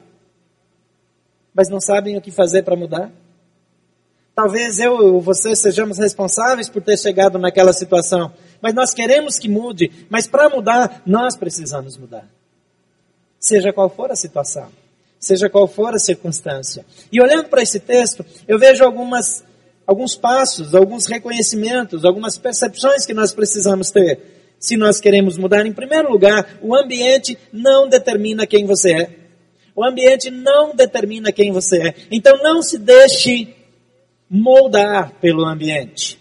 mas 1.53 1.69
não 1.69 1.79
sabem 1.79 2.17
o 2.17 2.21
que 2.21 2.31
fazer 2.31 2.63
para 2.63 2.75
mudar. 2.75 3.11
Talvez 4.33 4.79
eu 4.79 4.93
ou 4.93 5.21
você 5.21 5.55
sejamos 5.55 5.99
responsáveis 5.99 6.67
por 6.67 6.81
ter 6.81 6.97
chegado 6.97 7.37
naquela 7.37 7.73
situação, 7.73 8.33
mas 8.59 8.73
nós 8.73 8.91
queremos 8.91 9.37
que 9.37 9.47
mude, 9.47 10.07
mas 10.09 10.25
para 10.25 10.49
mudar, 10.49 11.03
nós 11.05 11.37
precisamos 11.37 11.95
mudar 11.95 12.27
seja 13.41 13.73
qual 13.73 13.89
for 13.89 14.11
a 14.11 14.15
situação, 14.15 14.69
seja 15.19 15.49
qual 15.49 15.67
for 15.67 15.95
a 15.95 15.99
circunstância. 15.99 16.85
E 17.11 17.19
olhando 17.19 17.49
para 17.49 17.63
esse 17.63 17.79
texto, 17.79 18.23
eu 18.47 18.59
vejo 18.59 18.83
algumas, 18.83 19.43
alguns 19.85 20.15
passos, 20.15 20.75
alguns 20.75 21.07
reconhecimentos, 21.07 22.05
algumas 22.05 22.37
percepções 22.37 23.03
que 23.03 23.15
nós 23.15 23.33
precisamos 23.33 23.89
ter. 23.89 24.55
Se 24.59 24.77
nós 24.77 25.01
queremos 25.01 25.39
mudar, 25.39 25.65
em 25.65 25.73
primeiro 25.73 26.11
lugar, 26.11 26.59
o 26.61 26.75
ambiente 26.75 27.35
não 27.51 27.89
determina 27.89 28.45
quem 28.45 28.67
você 28.67 28.93
é. 28.93 29.09
O 29.75 29.83
ambiente 29.83 30.29
não 30.29 30.75
determina 30.75 31.31
quem 31.31 31.51
você 31.51 31.87
é. 31.87 31.95
Então 32.11 32.37
não 32.43 32.61
se 32.61 32.77
deixe 32.77 33.55
moldar 34.29 35.13
pelo 35.19 35.43
ambiente. 35.45 36.19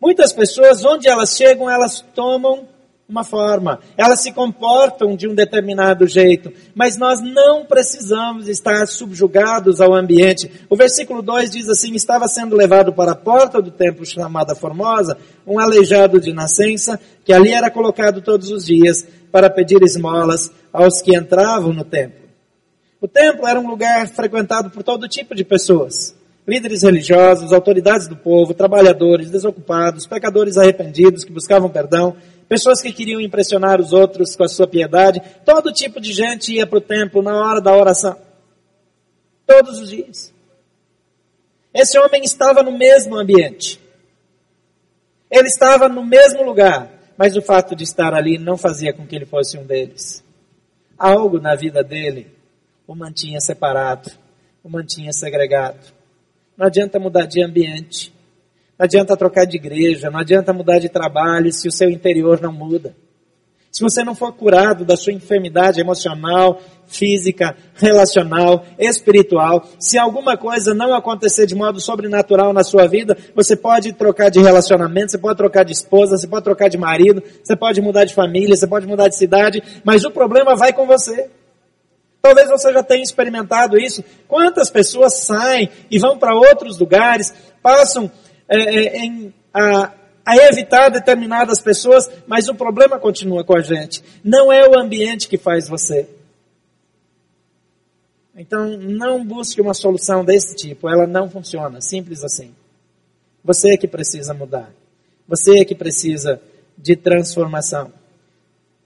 Muitas 0.00 0.34
pessoas, 0.34 0.84
onde 0.84 1.08
elas 1.08 1.34
chegam, 1.34 1.70
elas 1.70 2.04
tomam 2.14 2.68
uma 3.08 3.24
forma, 3.24 3.80
elas 3.96 4.20
se 4.20 4.32
comportam 4.32 5.16
de 5.16 5.26
um 5.26 5.34
determinado 5.34 6.06
jeito, 6.06 6.52
mas 6.74 6.98
nós 6.98 7.22
não 7.22 7.64
precisamos 7.64 8.46
estar 8.48 8.86
subjugados 8.86 9.80
ao 9.80 9.94
ambiente. 9.94 10.50
O 10.68 10.76
versículo 10.76 11.22
2 11.22 11.50
diz 11.52 11.70
assim: 11.70 11.94
Estava 11.94 12.28
sendo 12.28 12.54
levado 12.54 12.92
para 12.92 13.12
a 13.12 13.16
porta 13.16 13.62
do 13.62 13.70
templo 13.70 14.04
chamada 14.04 14.54
Formosa, 14.54 15.16
um 15.46 15.58
aleijado 15.58 16.20
de 16.20 16.34
nascença, 16.34 17.00
que 17.24 17.32
ali 17.32 17.50
era 17.50 17.70
colocado 17.70 18.20
todos 18.20 18.50
os 18.50 18.66
dias 18.66 19.06
para 19.32 19.48
pedir 19.48 19.82
esmolas 19.82 20.50
aos 20.70 21.00
que 21.00 21.16
entravam 21.16 21.72
no 21.72 21.84
templo. 21.84 22.28
O 23.00 23.08
templo 23.08 23.46
era 23.46 23.58
um 23.58 23.70
lugar 23.70 24.06
frequentado 24.08 24.68
por 24.68 24.82
todo 24.82 25.08
tipo 25.08 25.34
de 25.34 25.44
pessoas. 25.44 26.14
Líderes 26.48 26.82
religiosos, 26.82 27.52
autoridades 27.52 28.08
do 28.08 28.16
povo, 28.16 28.54
trabalhadores, 28.54 29.28
desocupados, 29.30 30.06
pecadores 30.06 30.56
arrependidos 30.56 31.22
que 31.22 31.30
buscavam 31.30 31.68
perdão, 31.68 32.16
pessoas 32.48 32.80
que 32.80 32.90
queriam 32.90 33.20
impressionar 33.20 33.78
os 33.78 33.92
outros 33.92 34.34
com 34.34 34.44
a 34.44 34.48
sua 34.48 34.66
piedade. 34.66 35.20
Todo 35.44 35.70
tipo 35.70 36.00
de 36.00 36.10
gente 36.10 36.54
ia 36.54 36.66
para 36.66 36.78
o 36.78 36.80
templo 36.80 37.20
na 37.20 37.36
hora 37.36 37.60
da 37.60 37.76
oração. 37.76 38.16
Todos 39.46 39.78
os 39.78 39.90
dias. 39.90 40.32
Esse 41.74 41.98
homem 41.98 42.22
estava 42.24 42.62
no 42.62 42.72
mesmo 42.72 43.14
ambiente. 43.18 43.78
Ele 45.30 45.48
estava 45.48 45.86
no 45.86 46.02
mesmo 46.02 46.42
lugar, 46.42 46.90
mas 47.14 47.36
o 47.36 47.42
fato 47.42 47.76
de 47.76 47.84
estar 47.84 48.14
ali 48.14 48.38
não 48.38 48.56
fazia 48.56 48.94
com 48.94 49.06
que 49.06 49.14
ele 49.14 49.26
fosse 49.26 49.58
um 49.58 49.66
deles. 49.66 50.24
Algo 50.96 51.38
na 51.38 51.54
vida 51.54 51.84
dele 51.84 52.26
o 52.86 52.94
mantinha 52.94 53.38
separado, 53.38 54.10
o 54.64 54.70
mantinha 54.70 55.12
segregado. 55.12 55.97
Não 56.58 56.66
adianta 56.66 56.98
mudar 56.98 57.26
de 57.26 57.40
ambiente. 57.40 58.12
Não 58.76 58.84
adianta 58.84 59.16
trocar 59.16 59.44
de 59.44 59.56
igreja, 59.56 60.10
não 60.10 60.18
adianta 60.18 60.52
mudar 60.52 60.80
de 60.80 60.88
trabalho 60.88 61.52
se 61.52 61.68
o 61.68 61.72
seu 61.72 61.88
interior 61.88 62.40
não 62.40 62.52
muda. 62.52 62.96
Se 63.70 63.82
você 63.82 64.02
não 64.02 64.14
for 64.14 64.32
curado 64.32 64.84
da 64.84 64.96
sua 64.96 65.12
enfermidade 65.12 65.80
emocional, 65.80 66.60
física, 66.86 67.54
relacional, 67.74 68.64
espiritual, 68.76 69.68
se 69.78 69.98
alguma 69.98 70.36
coisa 70.36 70.74
não 70.74 70.94
acontecer 70.94 71.46
de 71.46 71.54
modo 71.54 71.80
sobrenatural 71.80 72.52
na 72.52 72.64
sua 72.64 72.88
vida, 72.88 73.16
você 73.36 73.54
pode 73.54 73.92
trocar 73.92 74.30
de 74.30 74.40
relacionamento, 74.40 75.12
você 75.12 75.18
pode 75.18 75.36
trocar 75.36 75.64
de 75.64 75.72
esposa, 75.72 76.16
você 76.16 76.26
pode 76.26 76.44
trocar 76.44 76.68
de 76.68 76.78
marido, 76.78 77.22
você 77.42 77.54
pode 77.54 77.80
mudar 77.80 78.04
de 78.04 78.14
família, 78.14 78.56
você 78.56 78.66
pode 78.66 78.86
mudar 78.86 79.06
de 79.06 79.16
cidade, 79.16 79.62
mas 79.84 80.04
o 80.04 80.10
problema 80.10 80.56
vai 80.56 80.72
com 80.72 80.86
você. 80.86 81.30
Talvez 82.20 82.48
você 82.48 82.72
já 82.72 82.82
tenha 82.82 83.02
experimentado 83.02 83.78
isso. 83.78 84.04
Quantas 84.26 84.70
pessoas 84.70 85.20
saem 85.20 85.70
e 85.90 85.98
vão 85.98 86.18
para 86.18 86.34
outros 86.34 86.78
lugares, 86.78 87.32
passam 87.62 88.10
é, 88.48 88.58
é, 88.58 89.04
em, 89.04 89.32
a, 89.54 89.92
a 90.24 90.36
evitar 90.48 90.90
determinadas 90.90 91.60
pessoas, 91.60 92.10
mas 92.26 92.48
o 92.48 92.54
problema 92.54 92.98
continua 92.98 93.44
com 93.44 93.56
a 93.56 93.62
gente. 93.62 94.02
Não 94.22 94.52
é 94.52 94.68
o 94.68 94.78
ambiente 94.78 95.28
que 95.28 95.38
faz 95.38 95.68
você. 95.68 96.08
Então, 98.36 98.76
não 98.76 99.24
busque 99.24 99.60
uma 99.60 99.74
solução 99.74 100.24
desse 100.24 100.54
tipo, 100.54 100.88
ela 100.88 101.06
não 101.06 101.28
funciona, 101.28 101.80
simples 101.80 102.22
assim. 102.22 102.54
Você 103.42 103.72
é 103.72 103.76
que 103.76 103.88
precisa 103.88 104.32
mudar. 104.32 104.70
Você 105.26 105.60
é 105.60 105.64
que 105.64 105.74
precisa 105.74 106.40
de 106.76 106.94
transformação. 106.94 107.92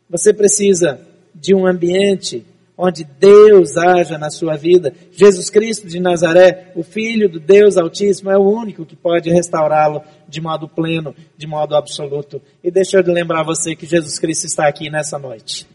Você 0.08 0.32
precisa 0.32 1.00
de 1.34 1.54
um 1.54 1.66
ambiente 1.66 2.46
onde 2.76 3.05
Deus 3.05 3.76
haja 3.76 4.19
na 4.19 4.31
sua 4.31 4.57
vida. 4.57 4.93
Jesus 5.12 5.50
Cristo 5.50 5.87
de 5.87 6.00
Nazaré, 6.00 6.73
o 6.75 6.83
Filho 6.83 7.29
do 7.29 7.38
Deus 7.38 7.76
Altíssimo, 7.76 8.31
é 8.31 8.37
o 8.37 8.49
único 8.49 8.85
que 8.85 8.97
pode 8.97 9.31
restaurá-lo 9.31 10.02
de 10.29 10.41
modo 10.41 10.69
pleno, 10.69 11.14
de 11.37 11.47
modo 11.47 11.76
absoluto. 11.76 12.41
E 12.62 12.71
deixa 12.71 12.99
eu 12.99 13.12
lembrar 13.12 13.43
você 13.43 13.76
que 13.76 13.87
Jesus 13.87 14.19
Cristo 14.19 14.47
está 14.47 14.67
aqui 14.67 14.91
nessa 14.91 15.19
noite. 15.19 15.67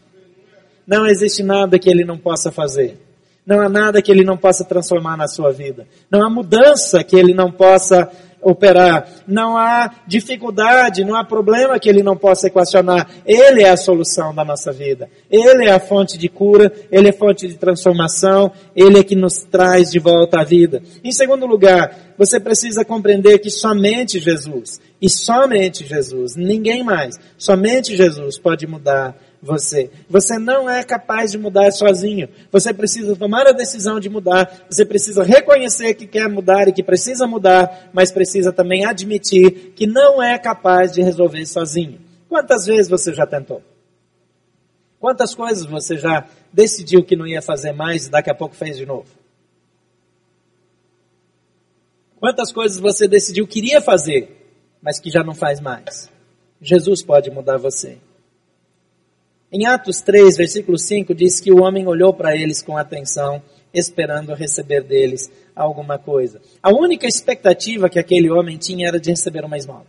Não 0.86 1.06
existe 1.06 1.42
nada 1.42 1.78
que 1.78 1.90
Ele 1.90 2.04
não 2.04 2.18
possa 2.18 2.50
fazer. 2.50 2.98
Não 3.46 3.60
há 3.60 3.68
nada 3.68 4.02
que 4.02 4.10
Ele 4.10 4.24
não 4.24 4.36
possa 4.36 4.64
transformar 4.64 5.16
na 5.16 5.26
sua 5.26 5.50
vida. 5.52 5.86
Não 6.10 6.22
há 6.22 6.28
mudança 6.28 7.02
que 7.02 7.16
Ele 7.16 7.32
não 7.32 7.50
possa 7.50 8.10
operar. 8.42 9.08
Não 9.26 9.56
há 9.56 9.90
dificuldade, 10.06 11.04
não 11.04 11.14
há 11.14 11.24
problema 11.24 11.78
que 11.78 11.88
ele 11.88 12.02
não 12.02 12.16
possa 12.16 12.46
equacionar. 12.46 13.08
Ele 13.26 13.62
é 13.62 13.70
a 13.70 13.76
solução 13.76 14.34
da 14.34 14.44
nossa 14.44 14.72
vida. 14.72 15.08
Ele 15.30 15.66
é 15.66 15.72
a 15.72 15.80
fonte 15.80 16.16
de 16.16 16.28
cura, 16.28 16.72
ele 16.90 17.08
é 17.08 17.12
fonte 17.12 17.48
de 17.48 17.56
transformação, 17.56 18.52
ele 18.74 18.98
é 18.98 19.04
que 19.04 19.14
nos 19.14 19.44
traz 19.44 19.90
de 19.90 19.98
volta 19.98 20.40
à 20.40 20.44
vida. 20.44 20.82
Em 21.02 21.12
segundo 21.12 21.46
lugar, 21.46 22.14
você 22.16 22.40
precisa 22.40 22.84
compreender 22.84 23.38
que 23.38 23.50
somente 23.50 24.18
Jesus, 24.18 24.80
e 25.00 25.08
somente 25.08 25.86
Jesus, 25.86 26.34
ninguém 26.36 26.82
mais, 26.82 27.16
somente 27.36 27.96
Jesus 27.96 28.38
pode 28.38 28.66
mudar 28.66 29.16
você. 29.42 29.90
Você 30.08 30.38
não 30.38 30.68
é 30.68 30.82
capaz 30.82 31.32
de 31.32 31.38
mudar 31.38 31.70
sozinho. 31.70 32.28
Você 32.50 32.72
precisa 32.74 33.14
tomar 33.16 33.46
a 33.46 33.52
decisão 33.52 34.00
de 34.00 34.08
mudar. 34.08 34.66
Você 34.68 34.84
precisa 34.84 35.22
reconhecer 35.22 35.94
que 35.94 36.06
quer 36.06 36.28
mudar 36.28 36.68
e 36.68 36.72
que 36.72 36.82
precisa 36.82 37.26
mudar, 37.26 37.90
mas 37.92 38.10
precisa 38.10 38.52
também 38.52 38.84
admitir 38.84 39.72
que 39.74 39.86
não 39.86 40.22
é 40.22 40.38
capaz 40.38 40.92
de 40.92 41.02
resolver 41.02 41.46
sozinho. 41.46 42.00
Quantas 42.28 42.66
vezes 42.66 42.88
você 42.88 43.12
já 43.12 43.26
tentou? 43.26 43.62
Quantas 45.00 45.34
coisas 45.34 45.64
você 45.64 45.96
já 45.96 46.26
decidiu 46.52 47.04
que 47.04 47.16
não 47.16 47.26
ia 47.26 47.40
fazer 47.40 47.72
mais 47.72 48.06
e 48.06 48.10
daqui 48.10 48.30
a 48.30 48.34
pouco 48.34 48.54
fez 48.54 48.76
de 48.76 48.84
novo? 48.84 49.06
Quantas 52.18 52.52
coisas 52.52 52.78
você 52.80 53.06
decidiu 53.06 53.46
que 53.46 53.60
iria 53.60 53.80
fazer, 53.80 54.52
mas 54.82 54.98
que 54.98 55.08
já 55.08 55.22
não 55.22 55.34
faz 55.34 55.60
mais? 55.60 56.10
Jesus 56.60 57.04
pode 57.04 57.30
mudar 57.30 57.58
você. 57.58 57.98
Em 59.50 59.66
Atos 59.66 60.02
3, 60.02 60.36
versículo 60.36 60.78
5, 60.78 61.14
diz 61.14 61.40
que 61.40 61.50
o 61.50 61.62
homem 61.62 61.86
olhou 61.86 62.12
para 62.12 62.36
eles 62.36 62.60
com 62.60 62.76
atenção, 62.76 63.42
esperando 63.72 64.34
receber 64.34 64.82
deles 64.82 65.30
alguma 65.56 65.98
coisa. 65.98 66.40
A 66.62 66.70
única 66.70 67.06
expectativa 67.06 67.88
que 67.88 67.98
aquele 67.98 68.30
homem 68.30 68.58
tinha 68.58 68.88
era 68.88 69.00
de 69.00 69.10
receber 69.10 69.44
uma 69.44 69.56
esmola. 69.56 69.86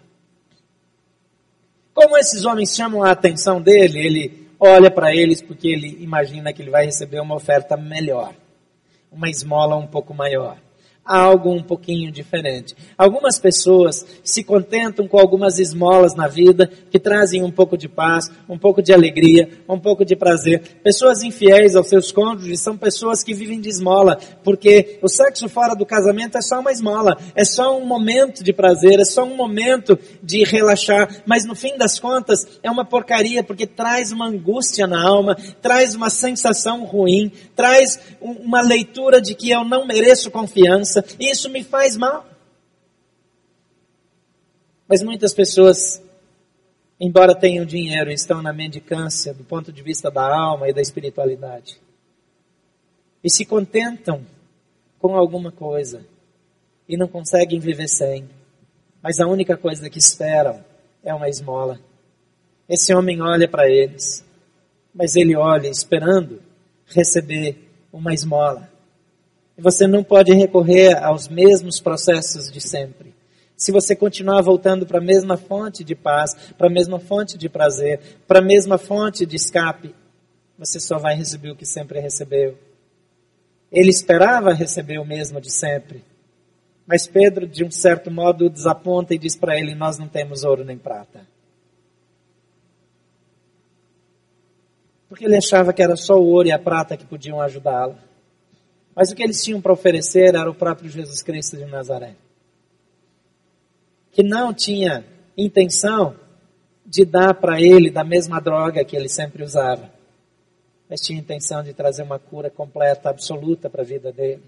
Como 1.94 2.18
esses 2.18 2.46
homens 2.46 2.74
chamam 2.74 3.04
a 3.04 3.12
atenção 3.12 3.62
dele, 3.62 4.00
ele 4.00 4.48
olha 4.58 4.90
para 4.90 5.14
eles 5.14 5.42
porque 5.42 5.68
ele 5.68 5.98
imagina 6.02 6.54
que 6.54 6.62
ele 6.62 6.72
vai 6.72 6.86
receber 6.86 7.20
uma 7.20 7.36
oferta 7.36 7.76
melhor, 7.76 8.34
uma 9.12 9.30
esmola 9.30 9.76
um 9.76 9.88
pouco 9.88 10.14
maior 10.14 10.58
algo 11.10 11.52
um 11.52 11.64
pouquinho 11.64 12.12
diferente. 12.12 12.76
Algumas 12.96 13.40
pessoas 13.40 14.06
se 14.24 14.44
contentam 14.44 15.08
com 15.08 15.18
algumas 15.18 15.58
esmolas 15.58 16.14
na 16.14 16.28
vida 16.28 16.70
que 16.92 17.00
trazem 17.00 17.44
um 17.44 17.50
pouco 17.50 17.76
de 17.76 17.90
paz, 17.90 18.30
um 18.48 18.60
pouco 18.60 18.80
de 18.80 18.94
alegria, 18.94 19.50
um 19.68 19.80
pouco 19.80 20.06
de 20.06 20.16
prazer. 20.16 20.62
Pessoas 20.84 21.24
infiéis 21.24 21.76
aos 21.76 21.90
seus 21.90 22.12
cônjuges 22.12 22.62
são 22.62 22.78
pessoas 22.78 23.24
que 23.24 23.34
vivem 23.34 23.60
de 23.60 23.70
esmola, 23.70 24.20
porque 24.44 25.00
o 25.02 25.10
sexo 25.10 25.50
fora 25.50 25.74
do 25.74 25.84
casamento 25.84 26.38
é 26.38 26.42
só 26.42 26.60
uma 26.60 26.72
esmola, 26.72 27.18
é 27.34 27.44
só 27.44 27.76
um 27.76 27.88
momento 27.88 28.44
de 28.44 28.54
prazer, 28.54 29.00
é 29.00 29.06
só 29.06 29.24
um 29.24 29.36
momento 29.36 29.98
de 30.22 30.44
relaxar, 30.44 31.24
mas 31.26 31.44
no 31.44 31.56
fim 31.56 31.76
das 31.76 32.00
contas 32.00 32.46
é 32.62 32.70
uma 32.70 32.86
porcaria 32.86 33.44
porque 33.44 33.66
traz 33.66 34.12
uma 34.12 34.28
angústia 34.28 34.86
na 34.86 35.04
alma, 35.04 35.36
traz 35.60 35.96
uma 35.96 36.12
sensação 36.12 36.84
ruim, 36.84 37.32
traz 37.56 38.00
uma 38.22 38.62
leitura 38.62 39.20
de 39.20 39.34
que 39.34 39.50
eu 39.50 39.64
não 39.64 39.88
mereço 39.88 40.30
confiança 40.30 40.99
isso 41.20 41.50
me 41.50 41.64
faz 41.64 41.98
mal. 41.98 42.26
Mas 44.88 45.04
muitas 45.04 45.34
pessoas, 45.34 46.02
embora 47.00 47.36
tenham 47.36 47.66
dinheiro, 47.66 48.12
estão 48.12 48.42
na 48.42 48.52
mendicância 48.52 49.34
do 49.34 49.44
ponto 49.44 49.72
de 49.72 49.84
vista 49.84 50.10
da 50.10 50.24
alma 50.24 50.68
e 50.68 50.74
da 50.74 50.82
espiritualidade. 50.82 51.80
E 53.24 53.30
se 53.30 53.46
contentam 53.46 54.26
com 54.98 55.16
alguma 55.16 55.52
coisa 55.52 56.06
e 56.88 56.98
não 56.98 57.08
conseguem 57.08 57.60
viver 57.60 57.88
sem. 57.88 58.28
Mas 59.02 59.20
a 59.20 59.28
única 59.28 59.56
coisa 59.56 59.90
que 59.90 60.00
esperam 60.00 60.64
é 61.04 61.14
uma 61.14 61.30
esmola. 61.30 61.80
Esse 62.68 62.94
homem 62.94 63.22
olha 63.22 63.48
para 63.48 63.70
eles, 63.70 64.26
mas 64.94 65.16
ele 65.16 65.36
olha 65.36 65.68
esperando 65.68 66.42
receber 66.88 67.70
uma 67.92 68.14
esmola. 68.14 68.70
Você 69.60 69.88
não 69.88 70.04
pode 70.04 70.34
recorrer 70.34 70.98
aos 71.04 71.28
mesmos 71.28 71.80
processos 71.80 72.52
de 72.52 72.62
sempre. 72.62 73.14
Se 73.58 73.74
você 73.74 73.94
continuar 73.94 74.42
voltando 74.42 74.86
para 74.86 75.00
a 75.00 75.04
mesma 75.04 75.36
fonte 75.36 75.84
de 75.84 75.94
paz, 75.94 76.34
para 76.58 76.68
a 76.68 76.72
mesma 76.72 76.98
fonte 76.98 77.38
de 77.38 77.50
prazer, 77.50 78.00
para 78.26 78.40
a 78.40 78.42
mesma 78.42 78.78
fonte 78.78 79.26
de 79.26 79.36
escape, 79.36 79.94
você 80.58 80.80
só 80.80 80.98
vai 80.98 81.14
receber 81.14 81.52
o 81.52 81.56
que 81.56 81.66
sempre 81.66 82.00
recebeu. 82.00 82.58
Ele 83.70 83.90
esperava 83.90 84.54
receber 84.54 84.98
o 84.98 85.06
mesmo 85.06 85.42
de 85.42 85.52
sempre. 85.52 86.04
Mas 86.88 87.06
Pedro, 87.06 87.46
de 87.46 87.64
um 87.64 87.70
certo 87.70 88.10
modo, 88.10 88.50
desaponta 88.50 89.14
e 89.14 89.18
diz 89.18 89.36
para 89.36 89.60
ele: 89.60 89.76
Nós 89.76 89.98
não 89.98 90.08
temos 90.08 90.44
ouro 90.44 90.64
nem 90.64 90.78
prata. 90.78 91.28
Porque 95.08 95.26
ele 95.26 95.36
achava 95.36 95.74
que 95.74 95.84
era 95.84 95.96
só 95.96 96.18
o 96.18 96.28
ouro 96.28 96.48
e 96.48 96.52
a 96.52 96.60
prata 96.60 96.96
que 96.96 97.06
podiam 97.06 97.42
ajudá-lo. 97.42 98.09
Mas 99.00 99.12
o 99.12 99.16
que 99.16 99.24
eles 99.24 99.42
tinham 99.42 99.62
para 99.62 99.72
oferecer 99.72 100.36
era 100.36 100.52
o 100.52 100.54
próprio 100.54 100.90
Jesus 100.90 101.24
Cristo 101.24 101.56
de 101.56 101.64
Nazaré. 101.64 102.16
Que 104.12 104.22
não 104.22 104.54
tinha 104.54 105.06
intenção 105.38 106.18
de 106.86 107.06
dar 107.06 107.34
para 107.36 107.62
ele 107.62 107.90
da 107.90 108.04
mesma 108.04 108.42
droga 108.42 108.84
que 108.84 108.98
ele 108.98 109.08
sempre 109.08 109.42
usava, 109.42 109.90
mas 110.90 111.00
tinha 111.00 111.18
intenção 111.18 111.64
de 111.64 111.74
trazer 111.74 112.04
uma 112.04 112.20
cura 112.20 112.50
completa, 112.50 113.10
absoluta 113.10 113.70
para 113.70 113.84
a 113.84 113.86
vida 113.86 114.12
dele. 114.12 114.44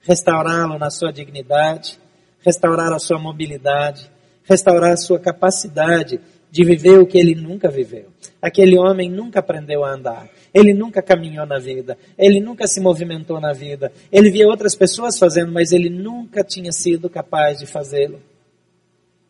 Restaurá-lo 0.00 0.80
na 0.80 0.90
sua 0.90 1.12
dignidade, 1.12 1.96
restaurar 2.40 2.92
a 2.92 2.98
sua 2.98 3.20
mobilidade, 3.20 4.10
restaurar 4.42 4.94
a 4.94 4.96
sua 4.96 5.20
capacidade 5.20 6.20
de 6.56 6.64
viver 6.64 6.98
o 6.98 7.06
que 7.06 7.18
ele 7.18 7.34
nunca 7.34 7.68
viveu. 7.68 8.06
Aquele 8.40 8.78
homem 8.78 9.10
nunca 9.10 9.40
aprendeu 9.40 9.84
a 9.84 9.92
andar. 9.92 10.26
Ele 10.54 10.72
nunca 10.72 11.02
caminhou 11.02 11.44
na 11.44 11.58
vida. 11.58 11.98
Ele 12.16 12.40
nunca 12.40 12.66
se 12.66 12.80
movimentou 12.80 13.38
na 13.38 13.52
vida. 13.52 13.92
Ele 14.10 14.30
via 14.30 14.48
outras 14.48 14.74
pessoas 14.74 15.18
fazendo, 15.18 15.52
mas 15.52 15.70
ele 15.70 15.90
nunca 15.90 16.42
tinha 16.42 16.72
sido 16.72 17.10
capaz 17.10 17.58
de 17.58 17.66
fazê-lo. 17.66 18.22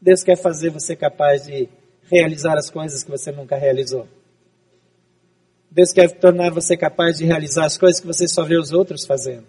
Deus 0.00 0.22
quer 0.22 0.36
fazer 0.36 0.70
você 0.70 0.94
capaz 0.94 1.46
de 1.46 1.68
realizar 2.08 2.56
as 2.56 2.70
coisas 2.70 3.02
que 3.02 3.10
você 3.10 3.32
nunca 3.32 3.56
realizou. 3.56 4.06
Deus 5.68 5.90
quer 5.90 6.08
tornar 6.12 6.52
você 6.52 6.76
capaz 6.76 7.18
de 7.18 7.24
realizar 7.24 7.64
as 7.64 7.76
coisas 7.76 8.00
que 8.00 8.06
você 8.06 8.28
só 8.28 8.44
vê 8.44 8.56
os 8.56 8.70
outros 8.70 9.04
fazendo. 9.04 9.46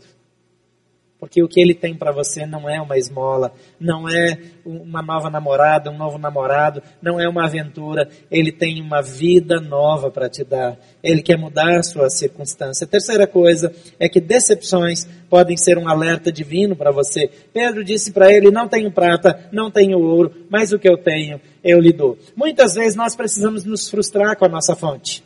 Porque 1.20 1.42
o 1.42 1.48
que 1.48 1.60
ele 1.60 1.74
tem 1.74 1.96
para 1.96 2.12
você 2.12 2.46
não 2.46 2.70
é 2.70 2.80
uma 2.80 2.96
esmola, 2.96 3.52
não 3.80 4.08
é 4.08 4.38
uma 4.64 5.02
nova 5.02 5.32
namorada, 5.32 5.90
um 5.90 5.98
novo 5.98 6.20
namorado, 6.20 6.84
não 7.02 7.20
é 7.20 7.28
uma 7.28 7.46
aventura. 7.46 8.08
Ele 8.30 8.52
tem 8.52 8.80
uma 8.80 9.02
vida 9.02 9.60
nova 9.60 10.12
para 10.12 10.30
te 10.30 10.44
dar. 10.44 10.78
Ele 11.02 11.24
quer 11.24 11.36
mudar 11.36 11.82
sua 11.84 12.08
circunstância. 12.10 12.86
A 12.86 12.88
terceira 12.88 13.26
coisa 13.26 13.74
é 14.00 14.08
que 14.08 14.22
decepções 14.22 15.08
podem 15.28 15.58
ser 15.58 15.80
um 15.80 15.90
alerta 15.90 16.32
divino 16.32 16.76
para 16.76 16.92
você. 16.92 17.28
Pedro 17.52 17.84
disse 17.84 18.12
para 18.12 18.32
ele: 18.32 18.52
Não 18.52 18.68
tenho 18.68 18.92
prata, 18.92 19.50
não 19.52 19.72
tenho 19.72 20.00
ouro, 20.00 20.46
mas 20.52 20.72
o 20.72 20.78
que 20.78 20.88
eu 20.88 20.98
tenho 20.98 21.42
eu 21.64 21.80
lhe 21.80 21.92
dou. 21.92 22.16
Muitas 22.36 22.76
vezes 22.76 22.96
nós 22.96 23.16
precisamos 23.16 23.66
nos 23.66 23.90
frustrar 23.90 24.38
com 24.38 24.46
a 24.46 24.50
nossa 24.50 24.76
fonte. 24.76 25.24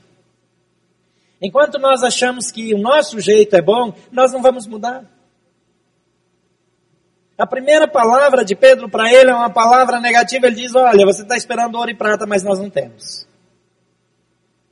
Enquanto 1.41 1.77
nós 1.77 2.01
achamos 2.01 2.49
que 2.49 2.73
o 2.73 2.77
nosso 2.77 3.19
jeito 3.19 3.55
é 3.55 3.61
bom, 3.61 3.93
nós 4.09 4.31
não 4.31 4.41
vamos 4.41 4.65
mudar. 4.65 5.03
A 7.41 7.47
primeira 7.47 7.87
palavra 7.87 8.45
de 8.45 8.55
Pedro 8.55 8.87
para 8.87 9.11
ele 9.11 9.31
é 9.31 9.33
uma 9.33 9.49
palavra 9.49 9.99
negativa. 9.99 10.45
Ele 10.45 10.57
diz: 10.57 10.75
Olha, 10.75 11.03
você 11.07 11.23
está 11.23 11.35
esperando 11.35 11.73
ouro 11.73 11.89
e 11.89 11.95
prata, 11.95 12.27
mas 12.27 12.43
nós 12.43 12.59
não 12.59 12.69
temos. 12.69 13.27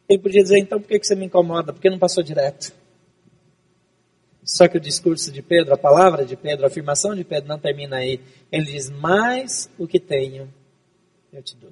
Ele 0.07 0.19
podia 0.19 0.43
dizer: 0.43 0.59
Então 0.59 0.79
por 0.79 0.87
que 0.87 1.03
você 1.03 1.15
me 1.15 1.25
incomoda? 1.25 1.73
Porque 1.73 1.89
não 1.89 1.97
passou 1.97 2.21
direto. 2.21 2.71
Só 4.43 4.67
que 4.67 4.77
o 4.77 4.79
discurso 4.79 5.31
de 5.31 5.41
Pedro, 5.41 5.73
a 5.73 5.77
palavra 5.79 6.23
de 6.23 6.35
Pedro, 6.35 6.63
a 6.63 6.67
afirmação 6.67 7.15
de 7.15 7.23
Pedro 7.23 7.49
não 7.49 7.57
termina 7.57 7.95
aí. 7.95 8.19
Ele 8.51 8.65
diz: 8.65 8.91
Mais 8.91 9.67
o 9.75 9.87
que 9.87 9.99
tenho, 9.99 10.47
eu 11.33 11.41
te 11.41 11.57
dou. 11.57 11.71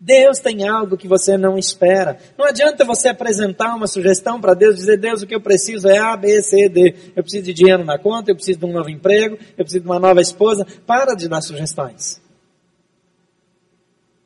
Deus 0.00 0.38
tem 0.38 0.66
algo 0.68 0.96
que 0.96 1.08
você 1.08 1.36
não 1.36 1.58
espera. 1.58 2.18
Não 2.36 2.46
adianta 2.46 2.84
você 2.84 3.08
apresentar 3.08 3.74
uma 3.74 3.88
sugestão 3.88 4.40
para 4.40 4.54
Deus, 4.54 4.76
dizer, 4.76 4.96
Deus, 4.96 5.22
o 5.22 5.26
que 5.26 5.34
eu 5.34 5.40
preciso 5.40 5.88
é 5.88 5.98
A, 5.98 6.16
B, 6.16 6.40
C, 6.40 6.68
D. 6.68 6.94
Eu 7.16 7.22
preciso 7.22 7.44
de 7.44 7.52
dinheiro 7.52 7.84
na 7.84 7.98
conta, 7.98 8.30
eu 8.30 8.36
preciso 8.36 8.60
de 8.60 8.64
um 8.64 8.72
novo 8.72 8.88
emprego, 8.88 9.36
eu 9.56 9.64
preciso 9.64 9.80
de 9.82 9.88
uma 9.88 9.98
nova 9.98 10.20
esposa. 10.20 10.64
Para 10.86 11.14
de 11.14 11.28
dar 11.28 11.40
sugestões. 11.40 12.20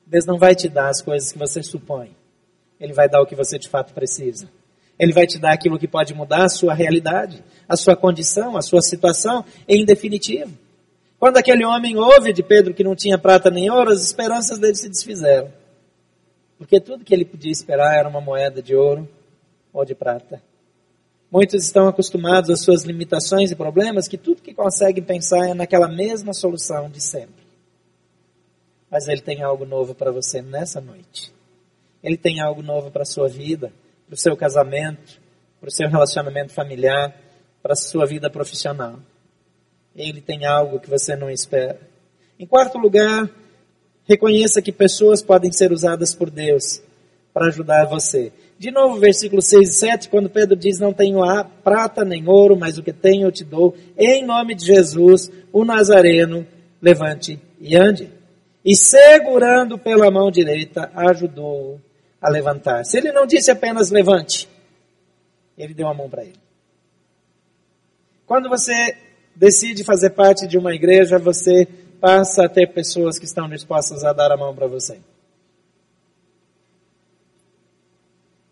Deus 0.07 0.27
não 0.27 0.39
vai 0.39 0.55
te 0.55 0.69
dar 0.69 0.91
as 0.91 1.01
coisas 1.01 1.33
que 1.33 1.39
você 1.39 1.63
supõe. 1.63 2.15
Ele 2.79 2.93
vai 2.93 3.09
dar 3.09 3.23
o 3.23 3.27
que 3.27 3.35
você 3.35 3.59
de 3.59 3.69
fato 3.69 3.95
precisa. 3.95 4.47
Ele 4.99 5.13
vai 5.13 5.27
te 5.27 5.39
dar 5.39 5.53
aquilo 5.53 5.79
que 5.79 5.89
pode 5.89 6.13
mudar 6.13 6.45
a 6.45 6.49
sua 6.51 6.75
realidade, 6.75 7.43
a 7.67 7.77
sua 7.77 7.97
condição, 7.97 8.59
a 8.59 8.63
sua 8.63 8.83
situação, 8.83 9.43
em 9.67 9.87
definitivo. 9.87 10.53
Quando 11.19 11.39
aquele 11.39 11.65
homem 11.65 11.97
ouve 11.97 12.31
de 12.33 12.43
Pedro 12.43 12.75
que 12.75 12.85
não 12.85 12.95
tinha 12.95 13.17
prata 13.17 13.51
nem 13.51 13.71
ouro, 13.71 13.91
as 13.91 14.05
esperanças 14.05 14.59
dele 14.59 14.75
se 14.75 14.89
desfizeram. 14.89 15.62
Porque 16.63 16.81
tudo 16.81 17.05
que 17.05 17.13
ele 17.13 17.25
podia 17.25 17.51
esperar 17.51 17.99
era 17.99 18.09
uma 18.09 18.21
moeda 18.21 18.63
de 18.63 18.77
ouro 18.77 19.09
ou 19.73 19.85
de 19.85 19.97
prata. 19.97 20.41
Muitos 21.29 21.65
estão 21.65 21.89
acostumados 21.89 22.51
às 22.51 22.63
suas 22.63 22.85
limitações 22.85 23.51
e 23.51 23.57
problemas, 23.57 24.07
que 24.07 24.17
tudo 24.17 24.41
que 24.41 24.55
conseguem 24.55 25.03
pensar 25.03 25.49
é 25.49 25.55
naquela 25.55 25.89
mesma 25.89 26.33
solução 26.33 26.89
de 26.89 27.01
sempre. 27.01 27.43
Mas 28.89 29.09
ele 29.09 29.21
tem 29.21 29.43
algo 29.43 29.65
novo 29.67 29.93
para 29.93 30.13
você 30.13 30.41
nessa 30.41 30.81
noite. 30.81 31.33
Ele 32.01 32.17
tem 32.17 32.41
algo 32.41 32.63
novo 32.63 32.93
para 32.93 33.03
a 33.03 33.07
sua 33.07 33.29
vida, 33.29 33.73
para 34.07 34.15
o 34.15 34.17
seu 34.17 34.37
casamento, 34.37 35.21
para 35.59 35.69
o 35.69 35.73
seu 35.73 35.89
relacionamento 35.89 36.53
familiar, 36.53 37.13
para 37.61 37.73
a 37.73 37.77
sua 37.77 38.07
vida 38.07 38.31
profissional. 38.31 39.01
Ele 39.97 40.21
tem 40.21 40.47
algo 40.47 40.79
que 40.79 40.89
você 40.89 41.17
não 41.17 41.29
espera. 41.29 41.81
Em 42.39 42.47
quarto 42.47 42.79
lugar, 42.79 43.29
Reconheça 44.07 44.61
que 44.61 44.73
pessoas 44.73 45.23
podem 45.23 45.53
ser 45.53 45.73
usadas 45.73 46.15
por 46.15 46.31
Deus 46.31 46.83
para 47.33 47.47
ajudar 47.47 47.87
você. 47.87 48.33
De 48.59 48.71
novo, 48.71 48.99
versículo 48.99 49.41
6 49.41 49.69
e 49.69 49.73
7, 49.73 50.09
quando 50.09 50.31
Pedro 50.31 50.57
diz: 50.57 50.79
Não 50.79 50.93
tenho 50.93 51.21
prata 51.65 52.05
nem 52.05 52.29
ouro, 52.29 52.57
mas 52.57 52.79
o 52.79 52.83
que 52.83 52.93
tenho 52.93 53.27
eu 53.27 53.33
te 53.33 53.45
dou. 53.45 53.75
Em 53.97 54.25
nome 54.25 54.55
de 54.55 54.67
Jesus, 54.67 55.31
o 55.53 55.65
Nazareno, 55.65 56.47
levante 56.81 57.41
e 57.61 57.77
ande. 57.77 58.11
E 58.65 58.77
segurando 58.77 59.77
pela 59.77 60.11
mão 60.11 60.31
direita, 60.31 60.91
ajudou 60.95 61.81
a 62.21 62.31
levantar. 62.31 62.85
Se 62.85 62.99
ele 62.99 63.11
não 63.11 63.27
disse 63.27 63.51
apenas 63.51 63.91
levante, 63.91 64.49
ele 65.59 65.75
deu 65.75 65.89
a 65.89 65.95
mão 65.95 66.09
para 66.09 66.23
ele. 66.23 66.41
Quando 68.27 68.49
você 68.49 68.97
decide 69.35 69.83
fazer 69.83 70.11
parte 70.11 70.47
de 70.47 70.57
uma 70.57 70.73
igreja, 70.75 71.19
você 71.19 71.67
passa 72.03 72.47
a 72.47 72.49
ter 72.49 72.67
pessoas 72.73 73.17
que 73.17 73.25
estão 73.25 73.49
dispostas 73.49 74.03
a 74.03 74.13
dar 74.13 74.33
a 74.33 74.37
mão 74.37 74.53
para 74.53 74.67
você. 74.67 75.01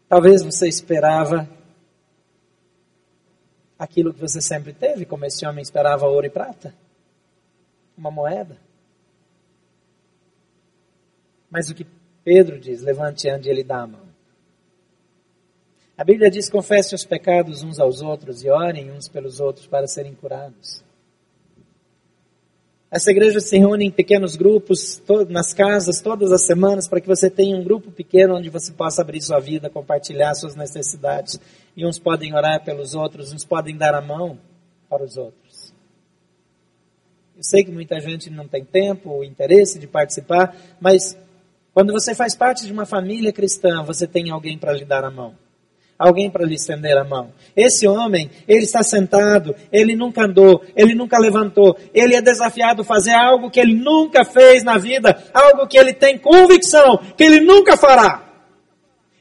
Talvez 0.08 0.40
você 0.44 0.68
esperava 0.68 1.48
aquilo 3.76 4.14
que 4.14 4.20
você 4.20 4.40
sempre 4.40 4.72
teve, 4.72 5.04
como 5.04 5.24
esse 5.24 5.44
homem 5.44 5.62
esperava 5.62 6.06
ouro 6.06 6.24
e 6.24 6.30
prata 6.30 6.72
uma 7.98 8.10
moeda. 8.10 8.56
Mas 11.50 11.68
o 11.70 11.74
que 11.74 11.84
Pedro 12.22 12.56
diz, 12.56 12.80
levante 12.82 13.26
e 13.26 13.30
ande, 13.30 13.50
ele 13.50 13.64
dá 13.64 13.82
a 13.82 13.86
mão. 13.88 14.08
A 15.98 16.04
Bíblia 16.04 16.30
diz: 16.30 16.48
confessem 16.48 16.94
os 16.94 17.04
pecados 17.04 17.64
uns 17.64 17.80
aos 17.80 18.00
outros 18.00 18.44
e 18.44 18.48
orem 18.48 18.92
uns 18.92 19.08
pelos 19.08 19.40
outros 19.40 19.66
para 19.66 19.88
serem 19.88 20.14
curados. 20.14 20.84
Essa 22.90 23.12
igreja 23.12 23.38
se 23.38 23.56
reúne 23.56 23.86
em 23.86 23.90
pequenos 23.90 24.34
grupos, 24.34 25.00
nas 25.28 25.54
casas, 25.54 26.00
todas 26.00 26.32
as 26.32 26.44
semanas, 26.44 26.88
para 26.88 27.00
que 27.00 27.06
você 27.06 27.30
tenha 27.30 27.56
um 27.56 27.62
grupo 27.62 27.92
pequeno 27.92 28.36
onde 28.36 28.50
você 28.50 28.72
possa 28.72 29.00
abrir 29.00 29.22
sua 29.22 29.38
vida, 29.38 29.70
compartilhar 29.70 30.34
suas 30.34 30.56
necessidades. 30.56 31.40
E 31.76 31.86
uns 31.86 32.00
podem 32.00 32.34
orar 32.34 32.64
pelos 32.64 32.94
outros, 32.94 33.32
uns 33.32 33.44
podem 33.44 33.76
dar 33.76 33.94
a 33.94 34.00
mão 34.00 34.36
para 34.88 35.04
os 35.04 35.16
outros. 35.16 35.72
Eu 37.36 37.44
sei 37.44 37.62
que 37.62 37.70
muita 37.70 38.00
gente 38.00 38.28
não 38.28 38.48
tem 38.48 38.64
tempo 38.64 39.10
ou 39.10 39.22
interesse 39.22 39.78
de 39.78 39.86
participar, 39.86 40.56
mas 40.80 41.16
quando 41.72 41.92
você 41.92 42.12
faz 42.12 42.34
parte 42.34 42.66
de 42.66 42.72
uma 42.72 42.84
família 42.84 43.32
cristã, 43.32 43.84
você 43.84 44.04
tem 44.04 44.30
alguém 44.30 44.58
para 44.58 44.72
lhe 44.72 44.84
dar 44.84 45.04
a 45.04 45.10
mão 45.12 45.36
alguém 46.00 46.30
para 46.30 46.46
lhe 46.46 46.54
estender 46.54 46.96
a 46.96 47.04
mão. 47.04 47.30
Esse 47.54 47.86
homem, 47.86 48.30
ele 48.48 48.64
está 48.64 48.82
sentado, 48.82 49.54
ele 49.70 49.94
nunca 49.94 50.24
andou, 50.24 50.62
ele 50.74 50.94
nunca 50.94 51.18
levantou, 51.18 51.76
ele 51.92 52.14
é 52.14 52.22
desafiado 52.22 52.80
a 52.80 52.84
fazer 52.84 53.12
algo 53.12 53.50
que 53.50 53.60
ele 53.60 53.74
nunca 53.74 54.24
fez 54.24 54.64
na 54.64 54.78
vida, 54.78 55.22
algo 55.34 55.66
que 55.66 55.78
ele 55.78 55.92
tem 55.92 56.16
convicção 56.16 56.98
que 57.14 57.22
ele 57.22 57.40
nunca 57.40 57.76
fará. 57.76 58.22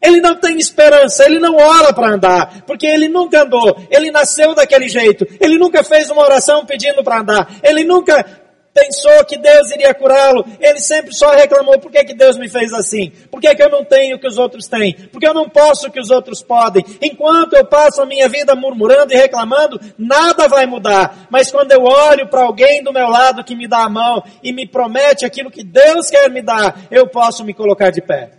Ele 0.01 0.21
não 0.21 0.37
tem 0.37 0.57
esperança, 0.57 1.25
ele 1.25 1.39
não 1.39 1.57
ora 1.57 1.91
para 1.91 2.13
andar, 2.13 2.63
porque 2.65 2.87
ele 2.87 3.09
nunca 3.09 3.43
andou, 3.43 3.75
ele 3.91 4.09
nasceu 4.09 4.55
daquele 4.55 4.87
jeito, 4.87 5.27
ele 5.41 5.57
nunca 5.57 5.83
fez 5.83 6.09
uma 6.09 6.23
oração 6.23 6.65
pedindo 6.65 7.03
para 7.03 7.19
andar, 7.19 7.55
ele 7.61 7.83
nunca 7.83 8.25
pensou 8.73 9.25
que 9.25 9.37
Deus 9.37 9.71
iria 9.71 9.93
curá-lo, 9.93 10.45
ele 10.59 10.79
sempre 10.79 11.13
só 11.13 11.31
reclamou, 11.31 11.79
por 11.79 11.91
que, 11.91 12.03
que 12.03 12.13
Deus 12.13 12.37
me 12.37 12.49
fez 12.49 12.73
assim? 12.73 13.11
Por 13.29 13.41
que, 13.41 13.53
que 13.53 13.63
eu 13.63 13.69
não 13.69 13.83
tenho 13.83 14.15
o 14.15 14.19
que 14.19 14.27
os 14.27 14.37
outros 14.37 14.67
têm? 14.67 14.93
Por 14.93 15.19
que 15.19 15.27
eu 15.27 15.33
não 15.33 15.49
posso 15.49 15.87
o 15.87 15.91
que 15.91 15.99
os 15.99 16.09
outros 16.09 16.41
podem? 16.41 16.83
Enquanto 17.01 17.53
eu 17.53 17.65
passo 17.65 18.01
a 18.01 18.05
minha 18.05 18.29
vida 18.29 18.55
murmurando 18.55 19.13
e 19.13 19.17
reclamando, 19.17 19.79
nada 19.97 20.47
vai 20.47 20.65
mudar. 20.65 21.27
Mas 21.29 21.51
quando 21.51 21.71
eu 21.71 21.83
olho 21.83 22.27
para 22.27 22.43
alguém 22.43 22.83
do 22.83 22.93
meu 22.93 23.07
lado 23.07 23.43
que 23.43 23.55
me 23.55 23.67
dá 23.67 23.83
a 23.83 23.89
mão 23.89 24.23
e 24.43 24.53
me 24.53 24.67
promete 24.67 25.25
aquilo 25.25 25.51
que 25.51 25.63
Deus 25.63 26.09
quer 26.09 26.29
me 26.29 26.41
dar, 26.41 26.87
eu 26.91 27.07
posso 27.07 27.43
me 27.43 27.53
colocar 27.53 27.89
de 27.89 28.01
pé. 28.01 28.31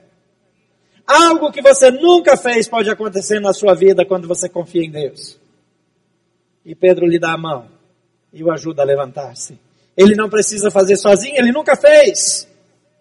Algo 1.07 1.51
que 1.51 1.61
você 1.61 1.90
nunca 1.90 2.37
fez 2.37 2.69
pode 2.69 2.88
acontecer 2.88 3.40
na 3.40 3.53
sua 3.53 3.75
vida 3.75 4.05
quando 4.05 4.29
você 4.29 4.49
confia 4.49 4.85
em 4.85 4.90
Deus. 4.90 5.38
E 6.64 6.75
Pedro 6.75 7.07
lhe 7.07 7.19
dá 7.19 7.33
a 7.33 7.38
mão 7.38 7.66
e 8.33 8.45
o 8.45 8.53
ajuda 8.53 8.83
a 8.83 8.85
levantar-se. 8.85 9.59
Ele 9.96 10.14
não 10.14 10.29
precisa 10.29 10.70
fazer 10.70 10.96
sozinho, 10.96 11.37
ele 11.37 11.53
nunca 11.53 11.76
fez. 11.76 12.48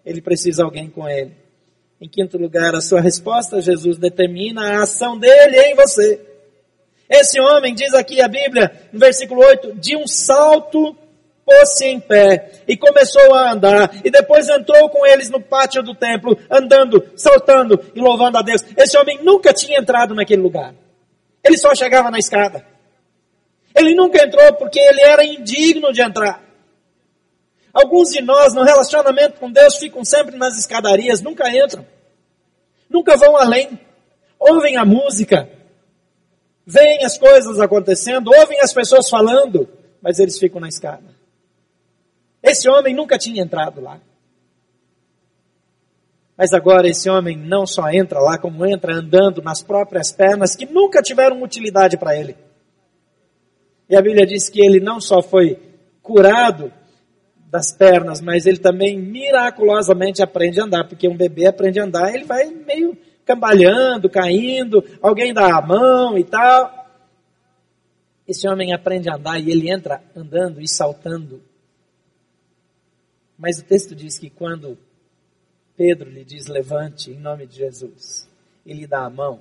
Ele 0.04 0.20
precisa 0.20 0.64
alguém 0.64 0.88
com 0.88 1.08
ele. 1.08 1.32
Em 2.00 2.08
quinto 2.08 2.38
lugar, 2.38 2.74
a 2.74 2.80
sua 2.80 3.00
resposta, 3.00 3.60
Jesus 3.60 3.98
determina 3.98 4.62
a 4.62 4.82
ação 4.82 5.18
dele 5.18 5.56
em 5.58 5.74
você. 5.74 6.20
Esse 7.08 7.40
homem, 7.40 7.74
diz 7.74 7.92
aqui 7.92 8.22
a 8.22 8.28
Bíblia, 8.28 8.88
no 8.92 8.98
versículo 8.98 9.44
8, 9.44 9.74
de 9.74 9.96
um 9.96 10.06
salto 10.06 10.96
pôs-se 11.44 11.84
em 11.84 11.98
pé 11.98 12.62
e 12.68 12.76
começou 12.76 13.34
a 13.34 13.52
andar, 13.52 13.90
e 14.04 14.10
depois 14.10 14.48
entrou 14.48 14.88
com 14.88 15.04
eles 15.04 15.28
no 15.28 15.40
pátio 15.40 15.82
do 15.82 15.94
templo, 15.94 16.38
andando, 16.48 17.04
saltando 17.16 17.84
e 17.94 18.00
louvando 18.00 18.38
a 18.38 18.42
Deus. 18.42 18.64
Esse 18.76 18.96
homem 18.96 19.18
nunca 19.22 19.52
tinha 19.52 19.80
entrado 19.80 20.14
naquele 20.14 20.40
lugar. 20.40 20.72
Ele 21.42 21.58
só 21.58 21.74
chegava 21.74 22.10
na 22.10 22.18
escada. 22.18 22.64
Ele 23.74 23.94
nunca 23.94 24.24
entrou 24.24 24.52
porque 24.54 24.78
ele 24.78 25.00
era 25.00 25.24
indigno 25.24 25.92
de 25.92 26.00
entrar. 26.00 26.49
Alguns 27.72 28.10
de 28.10 28.20
nós, 28.20 28.52
no 28.52 28.64
relacionamento 28.64 29.38
com 29.38 29.50
Deus, 29.50 29.76
ficam 29.76 30.04
sempre 30.04 30.36
nas 30.36 30.58
escadarias, 30.58 31.20
nunca 31.20 31.48
entram. 31.48 31.86
Nunca 32.88 33.16
vão 33.16 33.36
além. 33.36 33.78
Ouvem 34.38 34.76
a 34.76 34.84
música, 34.84 35.48
veem 36.66 37.04
as 37.04 37.18
coisas 37.18 37.60
acontecendo, 37.60 38.32
ouvem 38.34 38.60
as 38.60 38.72
pessoas 38.72 39.08
falando, 39.08 39.68
mas 40.02 40.18
eles 40.18 40.38
ficam 40.38 40.60
na 40.60 40.68
escada. 40.68 41.14
Esse 42.42 42.68
homem 42.68 42.94
nunca 42.94 43.18
tinha 43.18 43.42
entrado 43.42 43.80
lá. 43.80 44.00
Mas 46.36 46.54
agora 46.54 46.88
esse 46.88 47.08
homem 47.10 47.36
não 47.36 47.66
só 47.66 47.90
entra 47.90 48.18
lá, 48.18 48.38
como 48.38 48.64
entra 48.64 48.94
andando 48.94 49.42
nas 49.42 49.62
próprias 49.62 50.10
pernas 50.10 50.56
que 50.56 50.64
nunca 50.64 51.02
tiveram 51.02 51.42
utilidade 51.42 51.98
para 51.98 52.16
ele. 52.16 52.34
E 53.90 53.94
a 53.94 54.00
Bíblia 54.00 54.26
diz 54.26 54.48
que 54.48 54.64
ele 54.64 54.80
não 54.80 55.00
só 55.00 55.20
foi 55.20 55.58
curado 56.00 56.72
das 57.50 57.72
pernas, 57.72 58.20
mas 58.20 58.46
ele 58.46 58.58
também 58.58 58.96
miraculosamente 58.96 60.22
aprende 60.22 60.60
a 60.60 60.64
andar, 60.64 60.86
porque 60.86 61.08
um 61.08 61.16
bebê 61.16 61.46
aprende 61.46 61.80
a 61.80 61.84
andar, 61.84 62.14
ele 62.14 62.24
vai 62.24 62.46
meio 62.46 62.96
cambalhando, 63.24 64.08
caindo, 64.08 64.84
alguém 65.02 65.34
dá 65.34 65.58
a 65.58 65.60
mão 65.60 66.16
e 66.16 66.24
tal. 66.24 66.78
Esse 68.26 68.48
homem 68.48 68.72
aprende 68.72 69.10
a 69.10 69.16
andar 69.16 69.40
e 69.40 69.50
ele 69.50 69.68
entra 69.68 70.00
andando 70.14 70.60
e 70.60 70.68
saltando. 70.68 71.42
Mas 73.36 73.58
o 73.58 73.64
texto 73.64 73.94
diz 73.94 74.18
que 74.18 74.30
quando 74.30 74.78
Pedro 75.76 76.08
lhe 76.08 76.24
diz 76.24 76.46
levante 76.46 77.10
em 77.10 77.18
nome 77.18 77.46
de 77.46 77.56
Jesus, 77.56 78.28
ele 78.64 78.86
dá 78.86 79.04
a 79.04 79.10
mão 79.10 79.40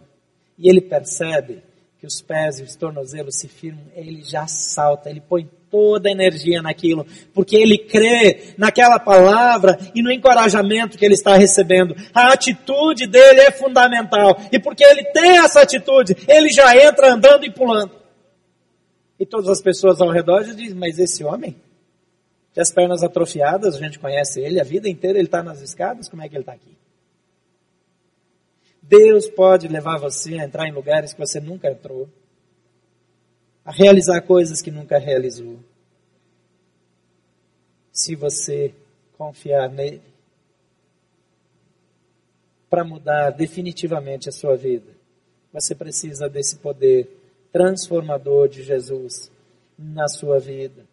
e 0.57 0.67
ele 0.67 0.81
percebe 0.81 1.61
que 1.99 2.07
os 2.07 2.21
pés 2.21 2.59
e 2.59 2.63
os 2.63 2.75
tornozelos 2.75 3.35
se 3.35 3.47
firmam, 3.47 3.85
ele 3.93 4.23
já 4.23 4.47
salta, 4.47 5.09
ele 5.09 5.21
põe 5.21 5.49
toda 5.69 6.09
a 6.09 6.11
energia 6.11 6.61
naquilo, 6.61 7.05
porque 7.33 7.55
ele 7.55 7.77
crê 7.77 8.53
naquela 8.57 8.99
palavra 8.99 9.77
e 9.93 10.01
no 10.01 10.11
encorajamento 10.11 10.97
que 10.97 11.05
ele 11.05 11.13
está 11.13 11.35
recebendo. 11.35 11.95
A 12.13 12.33
atitude 12.33 13.07
dele 13.07 13.41
é 13.41 13.51
fundamental, 13.51 14.37
e 14.51 14.59
porque 14.59 14.83
ele 14.83 15.03
tem 15.05 15.37
essa 15.37 15.61
atitude, 15.61 16.15
ele 16.27 16.49
já 16.49 16.75
entra 16.75 17.13
andando 17.13 17.45
e 17.45 17.51
pulando. 17.51 17.91
E 19.19 19.25
todas 19.25 19.49
as 19.49 19.61
pessoas 19.61 19.99
ao 20.01 20.09
redor 20.09 20.43
dizem, 20.43 20.75
mas 20.75 20.97
esse 20.97 21.23
homem? 21.23 21.55
Tem 22.53 22.61
as 22.61 22.71
pernas 22.71 23.03
atrofiadas, 23.03 23.75
a 23.75 23.79
gente 23.79 23.99
conhece 23.99 24.41
ele, 24.41 24.59
a 24.59 24.63
vida 24.63 24.89
inteira 24.89 25.19
ele 25.19 25.27
está 25.27 25.43
nas 25.43 25.61
escadas, 25.61 26.09
como 26.09 26.23
é 26.23 26.29
que 26.29 26.35
ele 26.35 26.41
está 26.41 26.53
aqui? 26.53 26.77
Deus 28.81 29.29
pode 29.29 29.67
levar 29.67 29.99
você 29.99 30.33
a 30.39 30.45
entrar 30.45 30.67
em 30.67 30.71
lugares 30.71 31.13
que 31.13 31.19
você 31.19 31.39
nunca 31.39 31.69
entrou, 31.69 32.09
a 33.69 33.71
realizar 33.71 34.19
coisas 34.21 34.63
que 34.63 34.71
nunca 34.71 34.97
realizou. 34.97 35.59
Se 37.91 38.15
você 38.15 38.73
confiar 39.15 39.69
nele 39.69 40.01
para 42.67 42.83
mudar 42.83 43.29
definitivamente 43.29 44.27
a 44.27 44.31
sua 44.31 44.55
vida, 44.55 44.91
você 45.53 45.75
precisa 45.75 46.27
desse 46.27 46.55
poder 46.55 47.07
transformador 47.51 48.49
de 48.49 48.63
Jesus 48.63 49.31
na 49.77 50.07
sua 50.07 50.39
vida. 50.39 50.83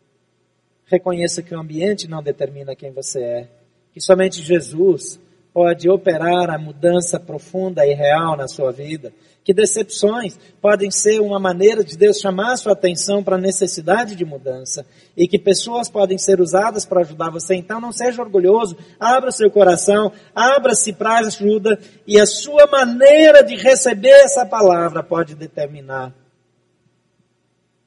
Reconheça 0.85 1.43
que 1.43 1.55
o 1.55 1.59
ambiente 1.59 2.07
não 2.07 2.23
determina 2.23 2.77
quem 2.77 2.91
você 2.91 3.23
é, 3.23 3.49
que 3.95 4.03
somente 4.03 4.43
Jesus 4.43 5.19
pode 5.57 5.89
operar 5.89 6.51
a 6.51 6.59
mudança 6.59 7.19
profunda 7.19 7.87
e 7.87 7.95
real 7.95 8.37
na 8.37 8.47
sua 8.47 8.71
vida, 8.71 9.11
que 9.43 9.55
decepções 9.55 10.39
podem 10.61 10.91
ser 10.91 11.19
uma 11.19 11.41
maneira 11.41 11.83
de 11.83 11.97
Deus 11.97 12.19
chamar 12.19 12.59
sua 12.59 12.75
atenção 12.75 13.25
para 13.25 13.37
a 13.37 13.41
necessidade 13.41 14.15
de 14.15 14.23
mudança. 14.23 14.85
E 15.17 15.27
que 15.27 15.39
pessoas 15.39 15.89
podem 15.89 16.19
ser 16.19 16.43
usadas 16.43 16.85
para 16.85 17.01
ajudar 17.01 17.31
você. 17.31 17.55
Então 17.55 17.81
não 17.81 17.91
seja 17.91 18.21
orgulhoso, 18.21 18.77
abra 19.01 19.33
seu 19.33 19.51
coração, 19.51 20.13
abra-se 20.35 20.93
para 20.93 21.21
ajuda. 21.21 21.81
E 22.07 22.21
a 22.21 22.27
sua 22.27 22.67
maneira 22.67 23.43
de 23.43 23.57
receber 23.57 24.25
essa 24.27 24.45
palavra 24.45 25.03
pode 25.03 25.35
determinar 25.35 26.13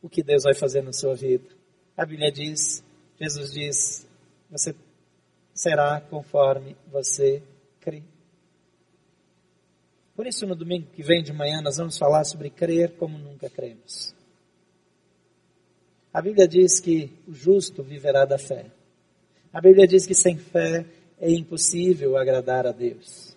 o 0.02 0.10
que 0.10 0.24
Deus 0.24 0.42
vai 0.42 0.56
fazer 0.56 0.82
na 0.82 0.92
sua 0.92 1.14
vida. 1.14 1.46
A 1.96 2.04
Bíblia 2.04 2.32
diz, 2.32 2.84
Jesus 3.22 3.52
diz, 3.52 4.08
você 4.50 4.74
será 5.54 6.02
conforme 6.10 6.76
você 6.92 7.44
crê. 7.80 8.04
Por 10.16 10.28
isso, 10.28 10.46
no 10.46 10.56
domingo 10.56 10.88
que 10.94 11.02
vem 11.02 11.24
de 11.24 11.32
manhã, 11.32 11.62
nós 11.62 11.78
vamos 11.78 11.98
falar 11.98 12.24
sobre 12.26 12.50
crer 12.50 12.92
como 12.98 13.18
nunca 13.18 13.50
cremos. 13.50 14.14
A 16.14 16.22
Bíblia 16.22 16.48
diz 16.48 16.80
que 16.80 17.12
o 17.28 17.34
justo 17.34 17.84
viverá 17.84 18.26
da 18.26 18.38
fé. 18.38 18.66
A 19.54 19.62
Bíblia 19.62 19.88
diz 19.88 20.06
que 20.06 20.14
sem 20.14 20.38
fé 20.38 20.86
é 21.20 21.32
impossível 21.32 22.18
agradar 22.18 22.68
a 22.68 22.72
Deus. 22.72 23.36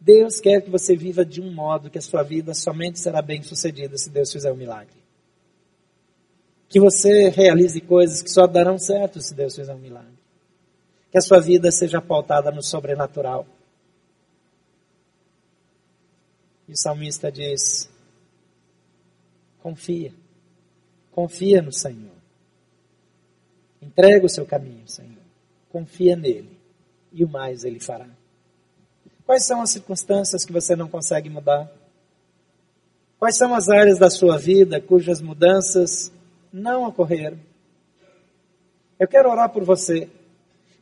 Deus 0.00 0.40
quer 0.40 0.60
que 0.60 0.70
você 0.70 0.94
viva 0.96 1.24
de 1.24 1.40
um 1.40 1.52
modo 1.52 1.88
que 1.88 1.98
a 1.98 2.02
sua 2.02 2.22
vida 2.22 2.52
somente 2.52 2.98
será 2.98 3.22
bem 3.22 3.42
sucedida 3.42 3.96
se 3.96 4.10
Deus 4.10 4.32
fizer 4.32 4.52
um 4.52 4.56
milagre. 4.56 4.94
Que 6.68 6.80
você 6.80 7.28
realize 7.28 7.80
coisas 7.80 8.20
que 8.20 8.30
só 8.30 8.46
darão 8.46 8.78
certo 8.78 9.20
se 9.20 9.34
Deus 9.34 9.54
fizer 9.54 9.74
um 9.74 9.78
milagre. 9.78 10.12
Que 11.10 11.18
a 11.18 11.22
sua 11.22 11.40
vida 11.40 11.70
seja 11.70 12.00
pautada 12.00 12.50
no 12.50 12.62
sobrenatural. 12.62 13.46
E 16.68 16.72
o 16.72 16.76
salmista 16.76 17.30
diz: 17.30 17.88
confia, 19.62 20.12
confia 21.12 21.62
no 21.62 21.72
Senhor. 21.72 22.14
Entrega 23.80 24.24
o 24.24 24.28
seu 24.28 24.46
caminho, 24.46 24.88
Senhor. 24.88 25.22
Confia 25.70 26.16
nele 26.16 26.58
e 27.12 27.24
o 27.24 27.28
mais 27.28 27.64
ele 27.64 27.78
fará. 27.78 28.08
Quais 29.26 29.46
são 29.46 29.60
as 29.60 29.70
circunstâncias 29.70 30.44
que 30.44 30.52
você 30.52 30.74
não 30.74 30.88
consegue 30.88 31.30
mudar? 31.30 31.70
Quais 33.18 33.36
são 33.36 33.54
as 33.54 33.68
áreas 33.68 33.98
da 33.98 34.10
sua 34.10 34.36
vida 34.36 34.80
cujas 34.80 35.20
mudanças 35.20 36.12
não 36.52 36.84
ocorreram? 36.84 37.38
Eu 38.98 39.08
quero 39.08 39.30
orar 39.30 39.50
por 39.50 39.64
você. 39.64 40.08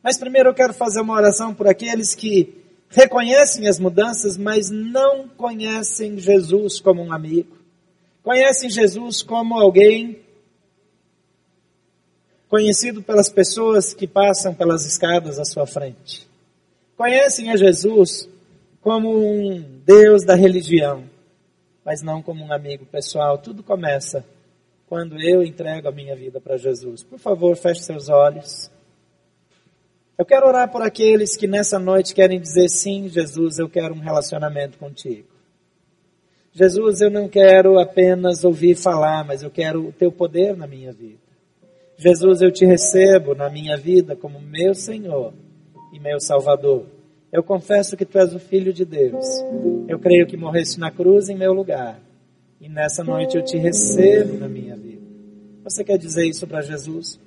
Mas 0.01 0.17
primeiro 0.17 0.49
eu 0.49 0.53
quero 0.53 0.73
fazer 0.73 1.01
uma 1.01 1.13
oração 1.13 1.53
por 1.53 1.67
aqueles 1.67 2.13
que 2.13 2.62
reconhecem 2.93 3.67
as 3.67 3.79
mudanças, 3.79 4.37
mas 4.37 4.69
não 4.69 5.27
conhecem 5.27 6.17
Jesus 6.17 6.79
como 6.79 7.01
um 7.01 7.11
amigo. 7.11 7.57
Conhecem 8.21 8.69
Jesus 8.69 9.21
como 9.21 9.59
alguém 9.59 10.19
conhecido 12.47 13.01
pelas 13.01 13.29
pessoas 13.29 13.95
que 13.95 14.07
passam 14.07 14.53
pelas 14.53 14.85
escadas 14.85 15.39
à 15.39 15.43
sua 15.43 15.65
frente. 15.65 16.27
Conhecem 16.95 17.49
a 17.49 17.57
Jesus 17.57 18.29
como 18.79 19.09
um 19.09 19.81
Deus 19.83 20.23
da 20.23 20.35
religião, 20.35 21.03
mas 21.83 22.03
não 22.03 22.21
como 22.21 22.45
um 22.45 22.53
amigo 22.53 22.85
pessoal. 22.85 23.39
Tudo 23.39 23.63
começa 23.63 24.23
quando 24.87 25.19
eu 25.19 25.41
entrego 25.41 25.87
a 25.87 25.91
minha 25.91 26.15
vida 26.15 26.39
para 26.39 26.55
Jesus. 26.55 27.03
Por 27.03 27.17
favor, 27.17 27.57
feche 27.57 27.81
seus 27.81 28.07
olhos. 28.07 28.69
Eu 30.17 30.25
quero 30.25 30.47
orar 30.47 30.71
por 30.71 30.81
aqueles 30.81 31.35
que 31.35 31.47
nessa 31.47 31.79
noite 31.79 32.13
querem 32.13 32.39
dizer 32.39 32.69
sim, 32.69 33.07
Jesus, 33.07 33.57
eu 33.57 33.67
quero 33.67 33.95
um 33.95 33.99
relacionamento 33.99 34.77
contigo. 34.77 35.27
Jesus, 36.51 37.01
eu 37.01 37.09
não 37.09 37.27
quero 37.27 37.79
apenas 37.79 38.43
ouvir 38.43 38.75
falar, 38.75 39.25
mas 39.25 39.41
eu 39.41 39.49
quero 39.49 39.87
o 39.87 39.91
teu 39.91 40.11
poder 40.11 40.55
na 40.55 40.67
minha 40.67 40.91
vida. 40.91 41.17
Jesus, 41.97 42.41
eu 42.41 42.51
te 42.51 42.63
recebo 42.63 43.33
na 43.33 43.49
minha 43.49 43.75
vida 43.75 44.15
como 44.15 44.39
meu 44.39 44.75
Senhor 44.75 45.33
e 45.91 45.99
meu 45.99 46.19
Salvador. 46.19 46.85
Eu 47.31 47.41
confesso 47.41 47.97
que 47.97 48.05
tu 48.05 48.19
és 48.19 48.35
o 48.35 48.39
Filho 48.39 48.71
de 48.71 48.85
Deus. 48.85 49.25
Eu 49.87 49.97
creio 49.97 50.27
que 50.27 50.37
morreste 50.37 50.79
na 50.79 50.91
cruz 50.91 51.27
em 51.29 51.35
meu 51.35 51.53
lugar. 51.53 51.99
E 52.61 52.69
nessa 52.69 53.03
noite 53.03 53.35
eu 53.35 53.43
te 53.43 53.57
recebo 53.57 54.37
na 54.37 54.47
minha 54.47 54.75
vida. 54.75 55.01
Você 55.63 55.83
quer 55.83 55.97
dizer 55.97 56.27
isso 56.27 56.45
para 56.45 56.61
Jesus? 56.61 57.19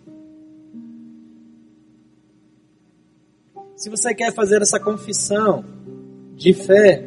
Se 3.77 3.91
você 3.91 4.15
quer 4.15 4.33
fazer 4.33 4.63
essa 4.63 4.81
confissão 4.81 5.63
de 6.35 6.55
fé 6.55 7.05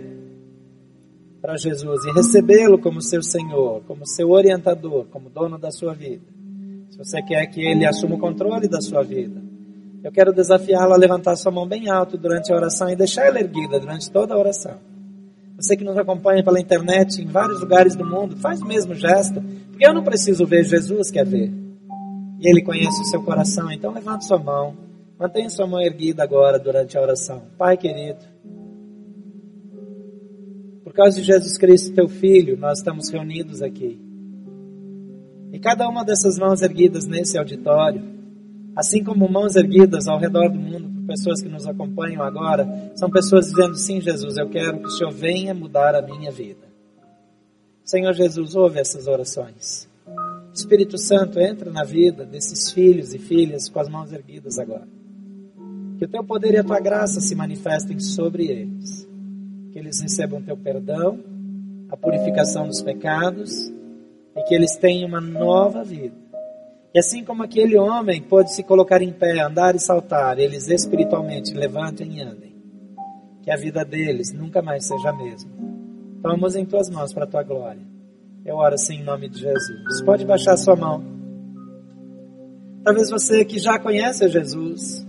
para 1.41 1.57
Jesus 1.57 2.05
e 2.05 2.11
recebê-lo 2.11 2.77
como 2.77 3.01
seu 3.01 3.23
Senhor, 3.23 3.81
como 3.87 4.05
seu 4.05 4.29
orientador, 4.29 5.05
como 5.05 5.31
dono 5.31 5.57
da 5.57 5.71
sua 5.71 5.95
vida, 5.95 6.21
se 6.91 6.97
você 6.97 7.23
quer 7.23 7.47
que 7.47 7.59
ele 7.59 7.87
assuma 7.87 8.17
o 8.17 8.19
controle 8.19 8.67
da 8.67 8.79
sua 8.81 9.01
vida, 9.01 9.41
eu 10.03 10.11
quero 10.11 10.31
desafiá-lo 10.31 10.93
a 10.93 10.97
levantar 10.97 11.35
sua 11.37 11.51
mão 11.51 11.67
bem 11.67 11.89
alto 11.89 12.19
durante 12.19 12.53
a 12.53 12.55
oração 12.55 12.87
e 12.87 12.95
deixar 12.95 13.25
ela 13.25 13.39
erguida 13.39 13.79
durante 13.79 14.11
toda 14.11 14.35
a 14.35 14.37
oração. 14.37 14.77
Você 15.55 15.75
que 15.75 15.83
nos 15.83 15.97
acompanha 15.97 16.43
pela 16.43 16.59
internet 16.59 17.19
em 17.19 17.25
vários 17.25 17.59
lugares 17.61 17.95
do 17.95 18.05
mundo, 18.05 18.37
faz 18.37 18.61
o 18.61 18.65
mesmo 18.65 18.93
gesto, 18.93 19.41
porque 19.71 19.87
eu 19.87 19.93
não 19.93 20.03
preciso 20.03 20.45
ver, 20.45 20.63
Jesus 20.63 21.09
quer 21.09 21.25
ver. 21.25 21.51
E 22.39 22.47
Ele 22.47 22.61
conhece 22.61 23.01
o 23.01 23.05
seu 23.05 23.23
coração, 23.23 23.71
então 23.71 23.91
levante 23.91 24.25
sua 24.25 24.37
mão 24.37 24.88
Mantenha 25.19 25.49
sua 25.49 25.67
mão 25.67 25.81
erguida 25.81 26.23
agora 26.23 26.57
durante 26.57 26.97
a 26.97 27.01
oração. 27.01 27.43
Pai 27.57 27.75
querido, 27.75 28.23
por 30.81 30.93
causa 30.93 31.19
de 31.19 31.27
Jesus 31.27 31.57
Cristo, 31.57 31.93
teu 31.93 32.07
Filho, 32.07 32.57
nós 32.57 32.77
estamos 32.77 33.09
reunidos 33.09 33.61
aqui. 33.61 33.99
E 35.51 35.59
cada 35.59 35.89
uma 35.89 36.05
dessas 36.05 36.39
mãos 36.39 36.61
erguidas 36.61 37.05
nesse 37.05 37.37
auditório, 37.37 38.01
assim 38.73 39.03
como 39.03 39.27
mãos 39.27 39.57
erguidas 39.57 40.07
ao 40.07 40.17
redor 40.17 40.49
do 40.49 40.57
mundo 40.57 40.89
por 40.89 41.07
pessoas 41.07 41.41
que 41.41 41.49
nos 41.49 41.67
acompanham 41.67 42.23
agora, 42.23 42.93
são 42.95 43.09
pessoas 43.09 43.47
dizendo: 43.47 43.75
Sim, 43.75 43.99
Jesus, 43.99 44.37
eu 44.37 44.47
quero 44.47 44.79
que 44.79 44.87
o 44.87 44.91
Senhor 44.91 45.11
venha 45.11 45.53
mudar 45.53 45.95
a 45.95 46.01
minha 46.01 46.31
vida. 46.31 46.65
Senhor 47.83 48.13
Jesus, 48.13 48.55
ouve 48.55 48.79
essas 48.79 49.05
orações. 49.05 49.89
Espírito 50.53 50.97
Santo, 50.97 51.41
entra 51.41 51.69
na 51.71 51.83
vida 51.83 52.25
desses 52.25 52.71
filhos 52.71 53.13
e 53.13 53.19
filhas 53.19 53.67
com 53.67 53.81
as 53.81 53.89
mãos 53.89 54.13
erguidas 54.13 54.57
agora. 54.57 54.98
Que 55.99 56.05
o 56.05 56.07
teu 56.07 56.23
poder 56.23 56.53
e 56.53 56.57
a 56.57 56.63
tua 56.63 56.79
graça 56.79 57.19
se 57.19 57.35
manifestem 57.35 57.99
sobre 57.99 58.45
eles. 58.45 59.05
Que 59.73 59.79
eles 59.79 59.99
recebam 59.99 60.41
teu 60.41 60.55
perdão, 60.55 61.19
a 61.89 61.97
purificação 61.97 62.65
dos 62.65 62.81
pecados 62.81 63.69
e 64.33 64.41
que 64.43 64.55
eles 64.55 64.77
tenham 64.77 65.09
uma 65.09 65.19
nova 65.19 65.83
vida. 65.83 66.15
E 66.93 66.99
assim 66.99 67.21
como 67.25 67.43
aquele 67.43 67.77
homem 67.77 68.21
pode 68.21 68.53
se 68.53 68.63
colocar 68.63 69.01
em 69.01 69.11
pé, 69.11 69.41
andar 69.41 69.75
e 69.75 69.79
saltar, 69.79 70.39
eles 70.39 70.69
espiritualmente 70.69 71.53
levantem 71.53 72.17
e 72.17 72.21
andem. 72.21 72.55
Que 73.43 73.51
a 73.51 73.57
vida 73.57 73.83
deles 73.83 74.31
nunca 74.31 74.61
mais 74.61 74.87
seja 74.87 75.09
a 75.09 75.13
mesma. 75.13 75.51
Toma-os 76.23 76.55
em 76.55 76.63
tuas 76.63 76.89
mãos 76.89 77.11
para 77.11 77.25
a 77.25 77.27
tua 77.27 77.43
glória. 77.43 77.81
Eu 78.45 78.55
oro 78.55 78.75
assim 78.75 78.99
em 78.99 79.03
nome 79.03 79.27
de 79.27 79.41
Jesus. 79.41 80.01
Pode 80.05 80.25
baixar 80.25 80.55
sua 80.55 80.77
mão. 80.77 81.03
Talvez 82.85 83.09
você 83.09 83.43
que 83.43 83.59
já 83.59 83.77
conhece 83.77 84.29
Jesus, 84.29 85.05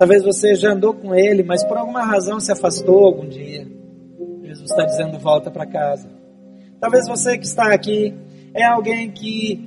Talvez 0.00 0.24
você 0.24 0.54
já 0.54 0.72
andou 0.72 0.94
com 0.94 1.14
ele, 1.14 1.42
mas 1.42 1.62
por 1.62 1.76
alguma 1.76 2.02
razão 2.02 2.40
se 2.40 2.50
afastou 2.50 3.04
algum 3.04 3.28
dia. 3.28 3.68
Jesus 4.42 4.70
está 4.70 4.86
dizendo: 4.86 5.18
volta 5.18 5.50
para 5.50 5.66
casa. 5.66 6.08
Talvez 6.80 7.06
você 7.06 7.36
que 7.36 7.44
está 7.44 7.74
aqui 7.74 8.14
é 8.54 8.64
alguém 8.64 9.10
que 9.10 9.62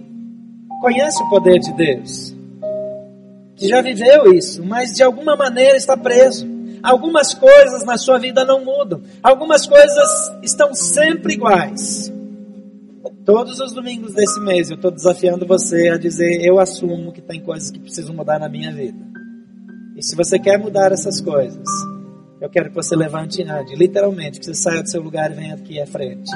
conhece 0.82 1.22
o 1.22 1.30
poder 1.30 1.60
de 1.60 1.72
Deus, 1.74 2.36
que 3.56 3.68
já 3.68 3.80
viveu 3.84 4.34
isso, 4.34 4.66
mas 4.66 4.94
de 4.94 5.04
alguma 5.04 5.36
maneira 5.36 5.78
está 5.78 5.96
preso. 5.96 6.52
Algumas 6.82 7.36
coisas 7.36 7.86
na 7.86 7.96
sua 7.96 8.18
vida 8.18 8.44
não 8.44 8.66
mudam, 8.66 9.04
algumas 9.22 9.68
coisas 9.68 10.34
estão 10.42 10.74
sempre 10.74 11.36
iguais. 11.36 12.12
Todos 13.24 13.60
os 13.60 13.72
domingos 13.72 14.16
desse 14.16 14.40
mês 14.40 14.72
eu 14.72 14.78
estou 14.78 14.90
desafiando 14.90 15.46
você 15.46 15.90
a 15.90 15.98
dizer: 15.98 16.44
eu 16.44 16.60
assumo 16.60 17.12
que 17.12 17.22
tem 17.22 17.40
coisas 17.40 17.70
que 17.70 17.80
precisam 17.80 18.16
mudar 18.16 18.40
na 18.40 18.50
minha 18.50 18.74
vida. 18.74 19.14
E 19.96 20.02
se 20.02 20.16
você 20.16 20.40
quer 20.40 20.58
mudar 20.58 20.92
essas 20.92 21.22
coisas, 21.22 21.68
eu 22.42 22.50
quero 22.50 22.70
que 22.70 22.76
você 22.76 22.96
levante 22.96 23.42
e 23.42 23.50
ande, 23.50 23.76
literalmente, 23.76 24.40
que 24.40 24.46
você 24.46 24.54
saia 24.56 24.82
do 24.82 24.90
seu 24.90 25.02
lugar 25.02 25.32
e 25.32 25.36
venha 25.36 25.54
aqui 25.54 25.80
à 25.80 25.86
frente. 25.86 26.32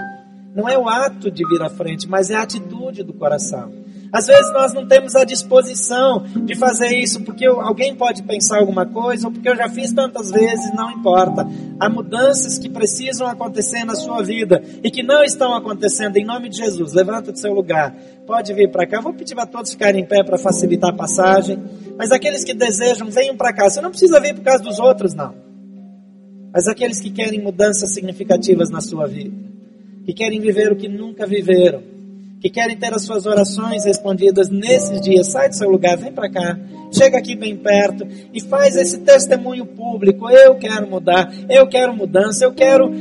Não 0.56 0.70
é 0.70 0.78
o 0.78 0.88
ato 0.88 1.30
de 1.32 1.44
vir 1.48 1.62
à 1.62 1.70
frente, 1.70 2.08
mas 2.08 2.30
é 2.30 2.36
a 2.36 2.44
atitude 2.44 3.04
do 3.04 3.14
coração. 3.14 3.72
Às 4.12 4.28
vezes 4.28 4.52
nós 4.54 4.74
não 4.74 4.88
temos 4.88 5.16
a 5.16 5.26
disposição 5.26 6.24
de 6.46 6.56
fazer 6.56 6.96
isso 6.96 7.22
porque 7.22 7.46
alguém 7.46 7.94
pode 7.94 8.24
pensar 8.24 8.60
alguma 8.60 8.86
coisa 8.86 9.28
ou 9.28 9.34
porque 9.34 9.50
eu 9.50 9.56
já 9.56 9.68
fiz 9.70 9.92
tantas 9.92 10.32
vezes, 10.32 10.74
não 10.74 10.90
importa. 10.92 11.46
Há 11.80 11.90
mudanças 11.90 12.58
que 12.58 12.70
precisam 12.70 13.28
acontecer 13.28 13.84
na 13.84 13.96
sua 13.96 14.24
vida 14.24 14.64
e 14.84 14.90
que 14.90 15.04
não 15.04 15.24
estão 15.24 15.54
acontecendo. 15.54 16.16
Em 16.18 16.26
nome 16.26 16.50
de 16.50 16.58
Jesus, 16.58 16.94
levanta 16.94 17.32
do 17.32 17.38
seu 17.38 17.54
lugar. 17.54 17.94
Pode 18.26 18.54
vir 18.54 18.72
para 18.72 18.88
cá. 18.88 19.02
Vou 19.02 19.14
pedir 19.14 19.36
para 19.36 19.46
todos 19.46 19.72
ficarem 19.72 20.02
em 20.02 20.06
pé 20.06 20.24
para 20.24 20.38
facilitar 20.38 20.92
a 20.92 20.94
passagem. 20.94 21.62
Mas 21.98 22.12
aqueles 22.12 22.44
que 22.44 22.54
desejam, 22.54 23.10
venham 23.10 23.36
para 23.36 23.54
cá. 23.54 23.70
Você 23.70 23.82
não 23.82 23.90
precisa 23.90 24.20
vir 24.20 24.36
por 24.36 24.44
causa 24.44 24.64
dos 24.64 24.80
outros, 24.80 25.14
não. 25.14 25.34
Mas 26.54 26.68
aqueles 26.68 27.00
que 27.00 27.10
querem 27.10 27.42
mudanças 27.42 27.94
significativas 27.94 28.70
na 28.70 28.82
sua 28.82 29.08
vida, 29.08 29.36
que 30.06 30.14
querem 30.14 30.40
viver 30.40 30.72
o 30.72 30.76
que 30.76 30.88
nunca 30.88 31.26
viveram 31.26 31.98
que 32.40 32.50
querem 32.50 32.78
ter 32.78 32.94
as 32.94 33.04
suas 33.04 33.26
orações 33.26 33.86
respondidas 33.86 34.50
nesses 34.50 35.02
dias, 35.02 35.28
sai 35.28 35.50
do 35.50 35.56
seu 35.56 35.70
lugar, 35.70 35.98
vem 35.98 36.12
para 36.12 36.30
cá, 36.30 36.58
chega 36.92 37.18
aqui 37.18 37.36
bem 37.36 37.56
perto 37.58 38.08
e 38.34 38.40
faz 38.42 38.76
esse 38.76 39.00
testemunho 39.00 39.66
público. 39.66 40.30
Eu 40.30 40.56
quero 40.56 40.88
mudar, 40.90 41.34
eu 41.50 41.68
quero 41.68 41.96
mudança, 41.96 42.46
eu 42.46 42.54
quero 42.54 42.92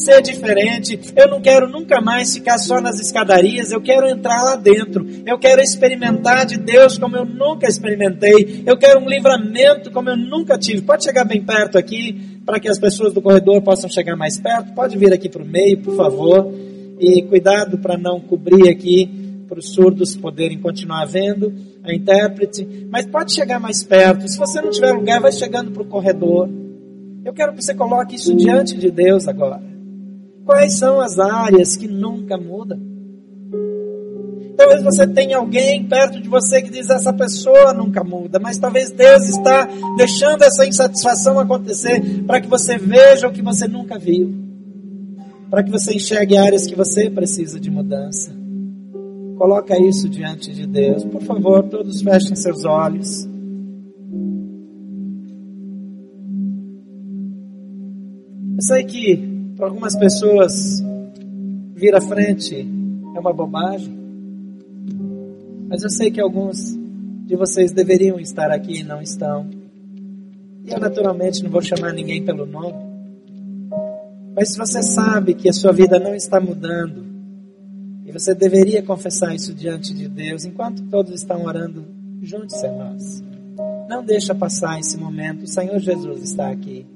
ser 0.00 0.22
diferente. 0.22 0.98
Eu 1.14 1.28
não 1.28 1.40
quero 1.40 1.68
nunca 1.68 2.00
mais 2.00 2.34
ficar 2.34 2.58
só 2.58 2.80
nas 2.80 2.98
escadarias, 2.98 3.70
eu 3.70 3.80
quero 3.80 4.08
entrar 4.08 4.42
lá 4.42 4.56
dentro. 4.56 5.06
Eu 5.26 5.38
quero 5.38 5.60
experimentar 5.60 6.46
de 6.46 6.58
Deus 6.58 6.98
como 6.98 7.16
eu 7.16 7.24
nunca 7.24 7.68
experimentei. 7.68 8.62
Eu 8.66 8.76
quero 8.76 9.00
um 9.00 9.08
livramento 9.08 9.90
como 9.90 10.08
eu 10.08 10.16
nunca 10.16 10.58
tive. 10.58 10.82
Pode 10.82 11.04
chegar 11.04 11.24
bem 11.24 11.42
perto 11.44 11.78
aqui, 11.78 12.40
para 12.44 12.58
que 12.58 12.68
as 12.68 12.78
pessoas 12.78 13.12
do 13.12 13.22
corredor 13.22 13.60
possam 13.62 13.88
chegar 13.88 14.16
mais 14.16 14.38
perto. 14.38 14.72
Pode 14.74 14.96
vir 14.96 15.12
aqui 15.12 15.28
para 15.28 15.42
o 15.42 15.46
meio, 15.46 15.78
por 15.82 15.94
favor. 15.94 16.52
E 16.98 17.22
cuidado 17.22 17.78
para 17.78 17.96
não 17.96 18.20
cobrir 18.20 18.68
aqui, 18.68 19.44
para 19.48 19.58
os 19.58 19.70
surdos 19.70 20.16
poderem 20.16 20.58
continuar 20.58 21.06
vendo 21.06 21.52
a 21.82 21.94
intérprete. 21.94 22.86
Mas 22.90 23.06
pode 23.06 23.32
chegar 23.32 23.60
mais 23.60 23.82
perto. 23.82 24.28
Se 24.28 24.38
você 24.38 24.60
não 24.60 24.70
tiver 24.70 24.92
lugar, 24.92 25.20
vai 25.20 25.32
chegando 25.32 25.70
para 25.70 25.82
o 25.82 25.86
corredor. 25.86 26.48
Eu 27.24 27.32
quero 27.32 27.52
que 27.52 27.62
você 27.62 27.74
coloque 27.74 28.16
isso 28.16 28.34
diante 28.34 28.76
de 28.76 28.90
Deus 28.90 29.28
agora. 29.28 29.69
Quais 30.50 30.78
são 30.78 31.00
as 31.00 31.16
áreas 31.16 31.76
que 31.76 31.86
nunca 31.86 32.36
mudam? 32.36 32.76
Talvez 34.56 34.82
você 34.82 35.06
tenha 35.06 35.36
alguém 35.36 35.86
perto 35.86 36.20
de 36.20 36.28
você 36.28 36.60
que 36.60 36.70
diz 36.70 36.90
essa 36.90 37.12
pessoa 37.12 37.72
nunca 37.72 38.02
muda, 38.02 38.40
mas 38.40 38.58
talvez 38.58 38.90
Deus 38.90 39.28
está 39.28 39.68
deixando 39.96 40.42
essa 40.42 40.66
insatisfação 40.66 41.38
acontecer 41.38 42.24
para 42.26 42.40
que 42.40 42.48
você 42.48 42.76
veja 42.76 43.28
o 43.28 43.32
que 43.32 43.40
você 43.40 43.68
nunca 43.68 43.96
viu 43.96 44.50
para 45.48 45.62
que 45.62 45.70
você 45.70 45.94
enxergue 45.94 46.36
áreas 46.36 46.66
que 46.66 46.76
você 46.76 47.08
precisa 47.08 47.58
de 47.58 47.70
mudança. 47.70 48.32
Coloca 49.36 49.76
isso 49.78 50.08
diante 50.08 50.52
de 50.52 50.66
Deus. 50.66 51.04
Por 51.04 51.22
favor, 51.22 51.62
todos 51.64 52.02
fechem 52.02 52.36
seus 52.36 52.64
olhos. 52.64 53.28
Eu 58.56 58.62
sei 58.62 58.84
que 58.84 59.39
para 59.60 59.68
algumas 59.68 59.94
pessoas 59.94 60.82
vir 61.74 61.94
à 61.94 62.00
frente 62.00 62.66
é 63.14 63.20
uma 63.20 63.30
bobagem, 63.30 63.94
mas 65.68 65.82
eu 65.82 65.90
sei 65.90 66.10
que 66.10 66.18
alguns 66.18 66.74
de 67.26 67.36
vocês 67.36 67.70
deveriam 67.70 68.18
estar 68.18 68.50
aqui 68.50 68.80
e 68.80 68.82
não 68.82 69.02
estão. 69.02 69.46
E 70.64 70.72
eu 70.72 70.80
naturalmente 70.80 71.44
não 71.44 71.50
vou 71.50 71.60
chamar 71.60 71.92
ninguém 71.92 72.24
pelo 72.24 72.46
nome. 72.46 72.74
Mas 74.34 74.52
se 74.52 74.58
você 74.58 74.82
sabe 74.82 75.34
que 75.34 75.50
a 75.50 75.52
sua 75.52 75.72
vida 75.72 75.98
não 75.98 76.14
está 76.14 76.40
mudando, 76.40 77.04
e 78.06 78.10
você 78.10 78.34
deveria 78.34 78.82
confessar 78.82 79.34
isso 79.34 79.52
diante 79.52 79.92
de 79.92 80.08
Deus, 80.08 80.46
enquanto 80.46 80.82
todos 80.84 81.12
estão 81.12 81.44
orando, 81.44 81.84
junte-se 82.22 82.66
a 82.66 82.72
nós. 82.72 83.22
Não 83.90 84.02
deixa 84.02 84.34
passar 84.34 84.80
esse 84.80 84.96
momento, 84.96 85.42
o 85.42 85.46
Senhor 85.46 85.78
Jesus 85.78 86.22
está 86.22 86.48
aqui. 86.48 86.86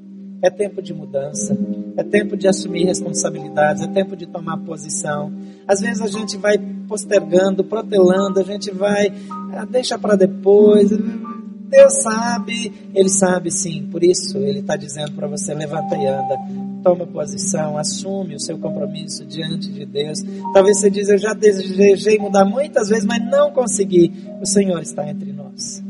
É 0.44 0.50
tempo 0.50 0.82
de 0.82 0.92
mudança, 0.92 1.56
é 1.96 2.02
tempo 2.02 2.36
de 2.36 2.46
assumir 2.46 2.84
responsabilidades, 2.84 3.82
é 3.82 3.86
tempo 3.86 4.14
de 4.14 4.26
tomar 4.26 4.58
posição. 4.58 5.32
Às 5.66 5.80
vezes 5.80 6.02
a 6.02 6.06
gente 6.06 6.36
vai 6.36 6.58
postergando, 6.86 7.64
protelando, 7.64 8.40
a 8.40 8.42
gente 8.42 8.70
vai, 8.70 9.10
ah, 9.54 9.64
deixa 9.64 9.98
para 9.98 10.16
depois, 10.16 10.90
Deus 10.90 12.02
sabe, 12.02 12.70
Ele 12.94 13.08
sabe 13.08 13.50
sim. 13.50 13.88
Por 13.90 14.04
isso 14.04 14.36
Ele 14.36 14.58
está 14.58 14.76
dizendo 14.76 15.12
para 15.12 15.26
você: 15.26 15.54
levanta 15.54 15.96
e 15.96 16.06
anda, 16.06 16.36
toma 16.82 17.06
posição, 17.06 17.78
assume 17.78 18.34
o 18.34 18.40
seu 18.40 18.58
compromisso 18.58 19.24
diante 19.24 19.72
de 19.72 19.86
Deus. 19.86 20.18
Talvez 20.52 20.78
você 20.78 20.90
diz: 20.90 21.08
eu 21.08 21.16
já 21.16 21.32
desejei 21.32 22.18
mudar 22.18 22.44
muitas 22.44 22.90
vezes, 22.90 23.06
mas 23.06 23.24
não 23.30 23.50
consegui. 23.50 24.12
O 24.42 24.46
Senhor 24.46 24.82
está 24.82 25.08
entre 25.08 25.32
nós. 25.32 25.82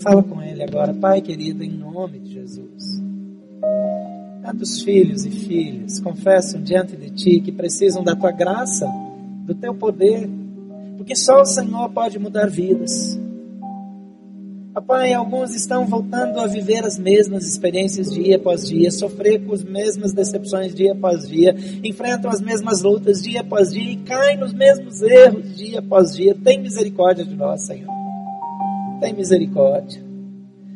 Fala 0.00 0.20
com 0.20 0.42
Ele 0.42 0.64
agora, 0.64 0.92
Pai 0.92 1.20
querido, 1.20 1.62
em 1.62 1.70
nome 1.70 2.18
de 2.18 2.32
Jesus. 2.32 3.03
Tantos 4.42 4.82
filhos 4.82 5.24
e 5.24 5.30
filhas 5.30 6.00
confessam 6.00 6.62
diante 6.62 6.96
de 6.96 7.10
Ti 7.10 7.40
que 7.40 7.52
precisam 7.52 8.04
da 8.04 8.14
Tua 8.14 8.30
graça, 8.30 8.86
do 9.46 9.54
Teu 9.54 9.74
poder, 9.74 10.28
porque 10.96 11.16
só 11.16 11.40
o 11.40 11.46
Senhor 11.46 11.90
pode 11.90 12.18
mudar 12.18 12.46
vidas. 12.46 13.18
Pai, 14.86 15.14
alguns 15.14 15.54
estão 15.54 15.86
voltando 15.86 16.38
a 16.38 16.46
viver 16.46 16.84
as 16.84 16.98
mesmas 16.98 17.46
experiências 17.46 18.12
dia 18.12 18.36
após 18.36 18.68
dia, 18.68 18.90
sofrer 18.90 19.42
com 19.42 19.54
as 19.54 19.64
mesmas 19.64 20.12
decepções 20.12 20.74
dia 20.74 20.92
após 20.92 21.26
dia, 21.26 21.56
enfrentam 21.82 22.30
as 22.30 22.42
mesmas 22.42 22.82
lutas 22.82 23.22
dia 23.22 23.40
após 23.40 23.72
dia 23.72 23.92
e 23.92 23.96
caem 23.96 24.36
nos 24.36 24.52
mesmos 24.52 25.00
erros 25.00 25.56
dia 25.56 25.78
após 25.78 26.14
dia. 26.14 26.34
Tem 26.34 26.60
misericórdia 26.60 27.24
de 27.24 27.34
nós, 27.34 27.62
Senhor. 27.62 27.88
Tem 29.00 29.14
misericórdia. 29.14 30.03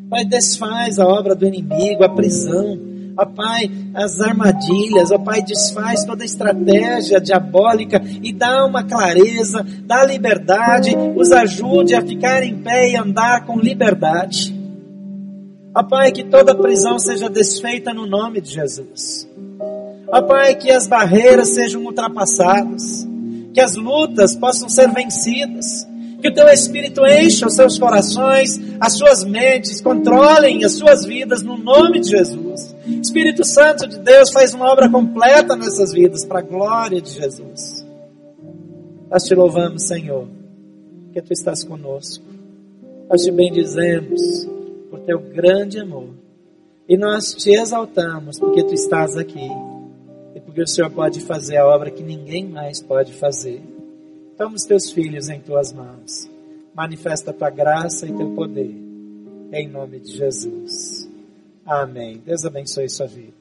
Pai, 0.08 0.24
desfaz 0.24 0.98
a 0.98 1.06
obra 1.06 1.34
do 1.34 1.46
inimigo, 1.46 2.02
a 2.02 2.08
prisão, 2.08 2.78
ó 3.16 3.26
Pai, 3.26 3.70
as 3.94 4.20
armadilhas, 4.20 5.10
ó 5.10 5.18
Pai, 5.18 5.42
desfaz 5.42 6.04
toda 6.04 6.22
a 6.22 6.26
estratégia 6.26 7.20
diabólica 7.20 8.00
e 8.22 8.32
dá 8.32 8.64
uma 8.64 8.84
clareza, 8.84 9.66
dá 9.84 10.06
liberdade, 10.06 10.96
os 11.16 11.32
ajude 11.32 11.94
a 11.94 12.00
ficar 12.00 12.42
em 12.42 12.56
pé 12.62 12.90
e 12.90 12.96
andar 12.96 13.44
com 13.44 13.58
liberdade. 13.58 14.56
Ó 15.74 15.82
Pai, 15.82 16.12
que 16.12 16.24
toda 16.24 16.54
prisão 16.54 16.98
seja 16.98 17.28
desfeita 17.28 17.92
no 17.92 18.06
nome 18.06 18.40
de 18.40 18.52
Jesus. 18.52 19.28
Ó 20.10 20.22
Pai, 20.22 20.54
que 20.54 20.70
as 20.70 20.86
barreiras 20.86 21.54
sejam 21.54 21.84
ultrapassadas, 21.84 23.06
que 23.52 23.60
as 23.60 23.74
lutas 23.74 24.36
possam 24.36 24.68
ser 24.68 24.90
vencidas, 24.90 25.87
que 26.20 26.28
o 26.28 26.34
teu 26.34 26.48
Espírito 26.48 27.06
encha 27.06 27.46
os 27.46 27.54
seus 27.54 27.78
corações, 27.78 28.60
as 28.80 28.94
suas 28.94 29.24
mentes, 29.24 29.80
controlem 29.80 30.64
as 30.64 30.72
suas 30.72 31.04
vidas 31.04 31.42
no 31.42 31.56
nome 31.56 32.00
de 32.00 32.10
Jesus. 32.10 32.74
Espírito 32.86 33.44
Santo 33.44 33.86
de 33.86 33.98
Deus 34.00 34.32
faz 34.32 34.52
uma 34.52 34.70
obra 34.70 34.90
completa 34.90 35.54
nessas 35.54 35.92
vidas, 35.92 36.24
para 36.24 36.40
a 36.40 36.42
glória 36.42 37.00
de 37.00 37.10
Jesus. 37.10 37.86
Nós 39.10 39.22
te 39.24 39.34
louvamos, 39.34 39.86
Senhor, 39.86 40.26
que 41.12 41.22
tu 41.22 41.32
estás 41.32 41.62
conosco. 41.62 42.24
Nós 43.08 43.22
te 43.22 43.30
bendizemos 43.30 44.20
por 44.90 45.00
teu 45.00 45.20
grande 45.20 45.78
amor. 45.78 46.08
E 46.88 46.96
nós 46.96 47.32
te 47.34 47.50
exaltamos 47.50 48.38
porque 48.38 48.64
tu 48.64 48.74
estás 48.74 49.16
aqui. 49.16 49.48
E 50.34 50.40
porque 50.40 50.62
o 50.62 50.66
Senhor 50.66 50.90
pode 50.90 51.20
fazer 51.20 51.58
a 51.58 51.66
obra 51.66 51.90
que 51.90 52.02
ninguém 52.02 52.48
mais 52.48 52.82
pode 52.82 53.12
fazer. 53.12 53.62
Toma 54.38 54.54
os 54.54 54.62
teus 54.62 54.92
filhos 54.92 55.28
em 55.28 55.40
tuas 55.40 55.72
mãos. 55.72 56.30
Manifesta 56.72 57.32
a 57.32 57.34
tua 57.34 57.50
graça 57.50 58.06
e 58.06 58.16
teu 58.16 58.36
poder. 58.36 58.72
Em 59.52 59.66
nome 59.66 59.98
de 59.98 60.16
Jesus. 60.16 61.10
Amém. 61.66 62.22
Deus 62.24 62.44
abençoe 62.44 62.88
sua 62.88 63.08
vida. 63.08 63.37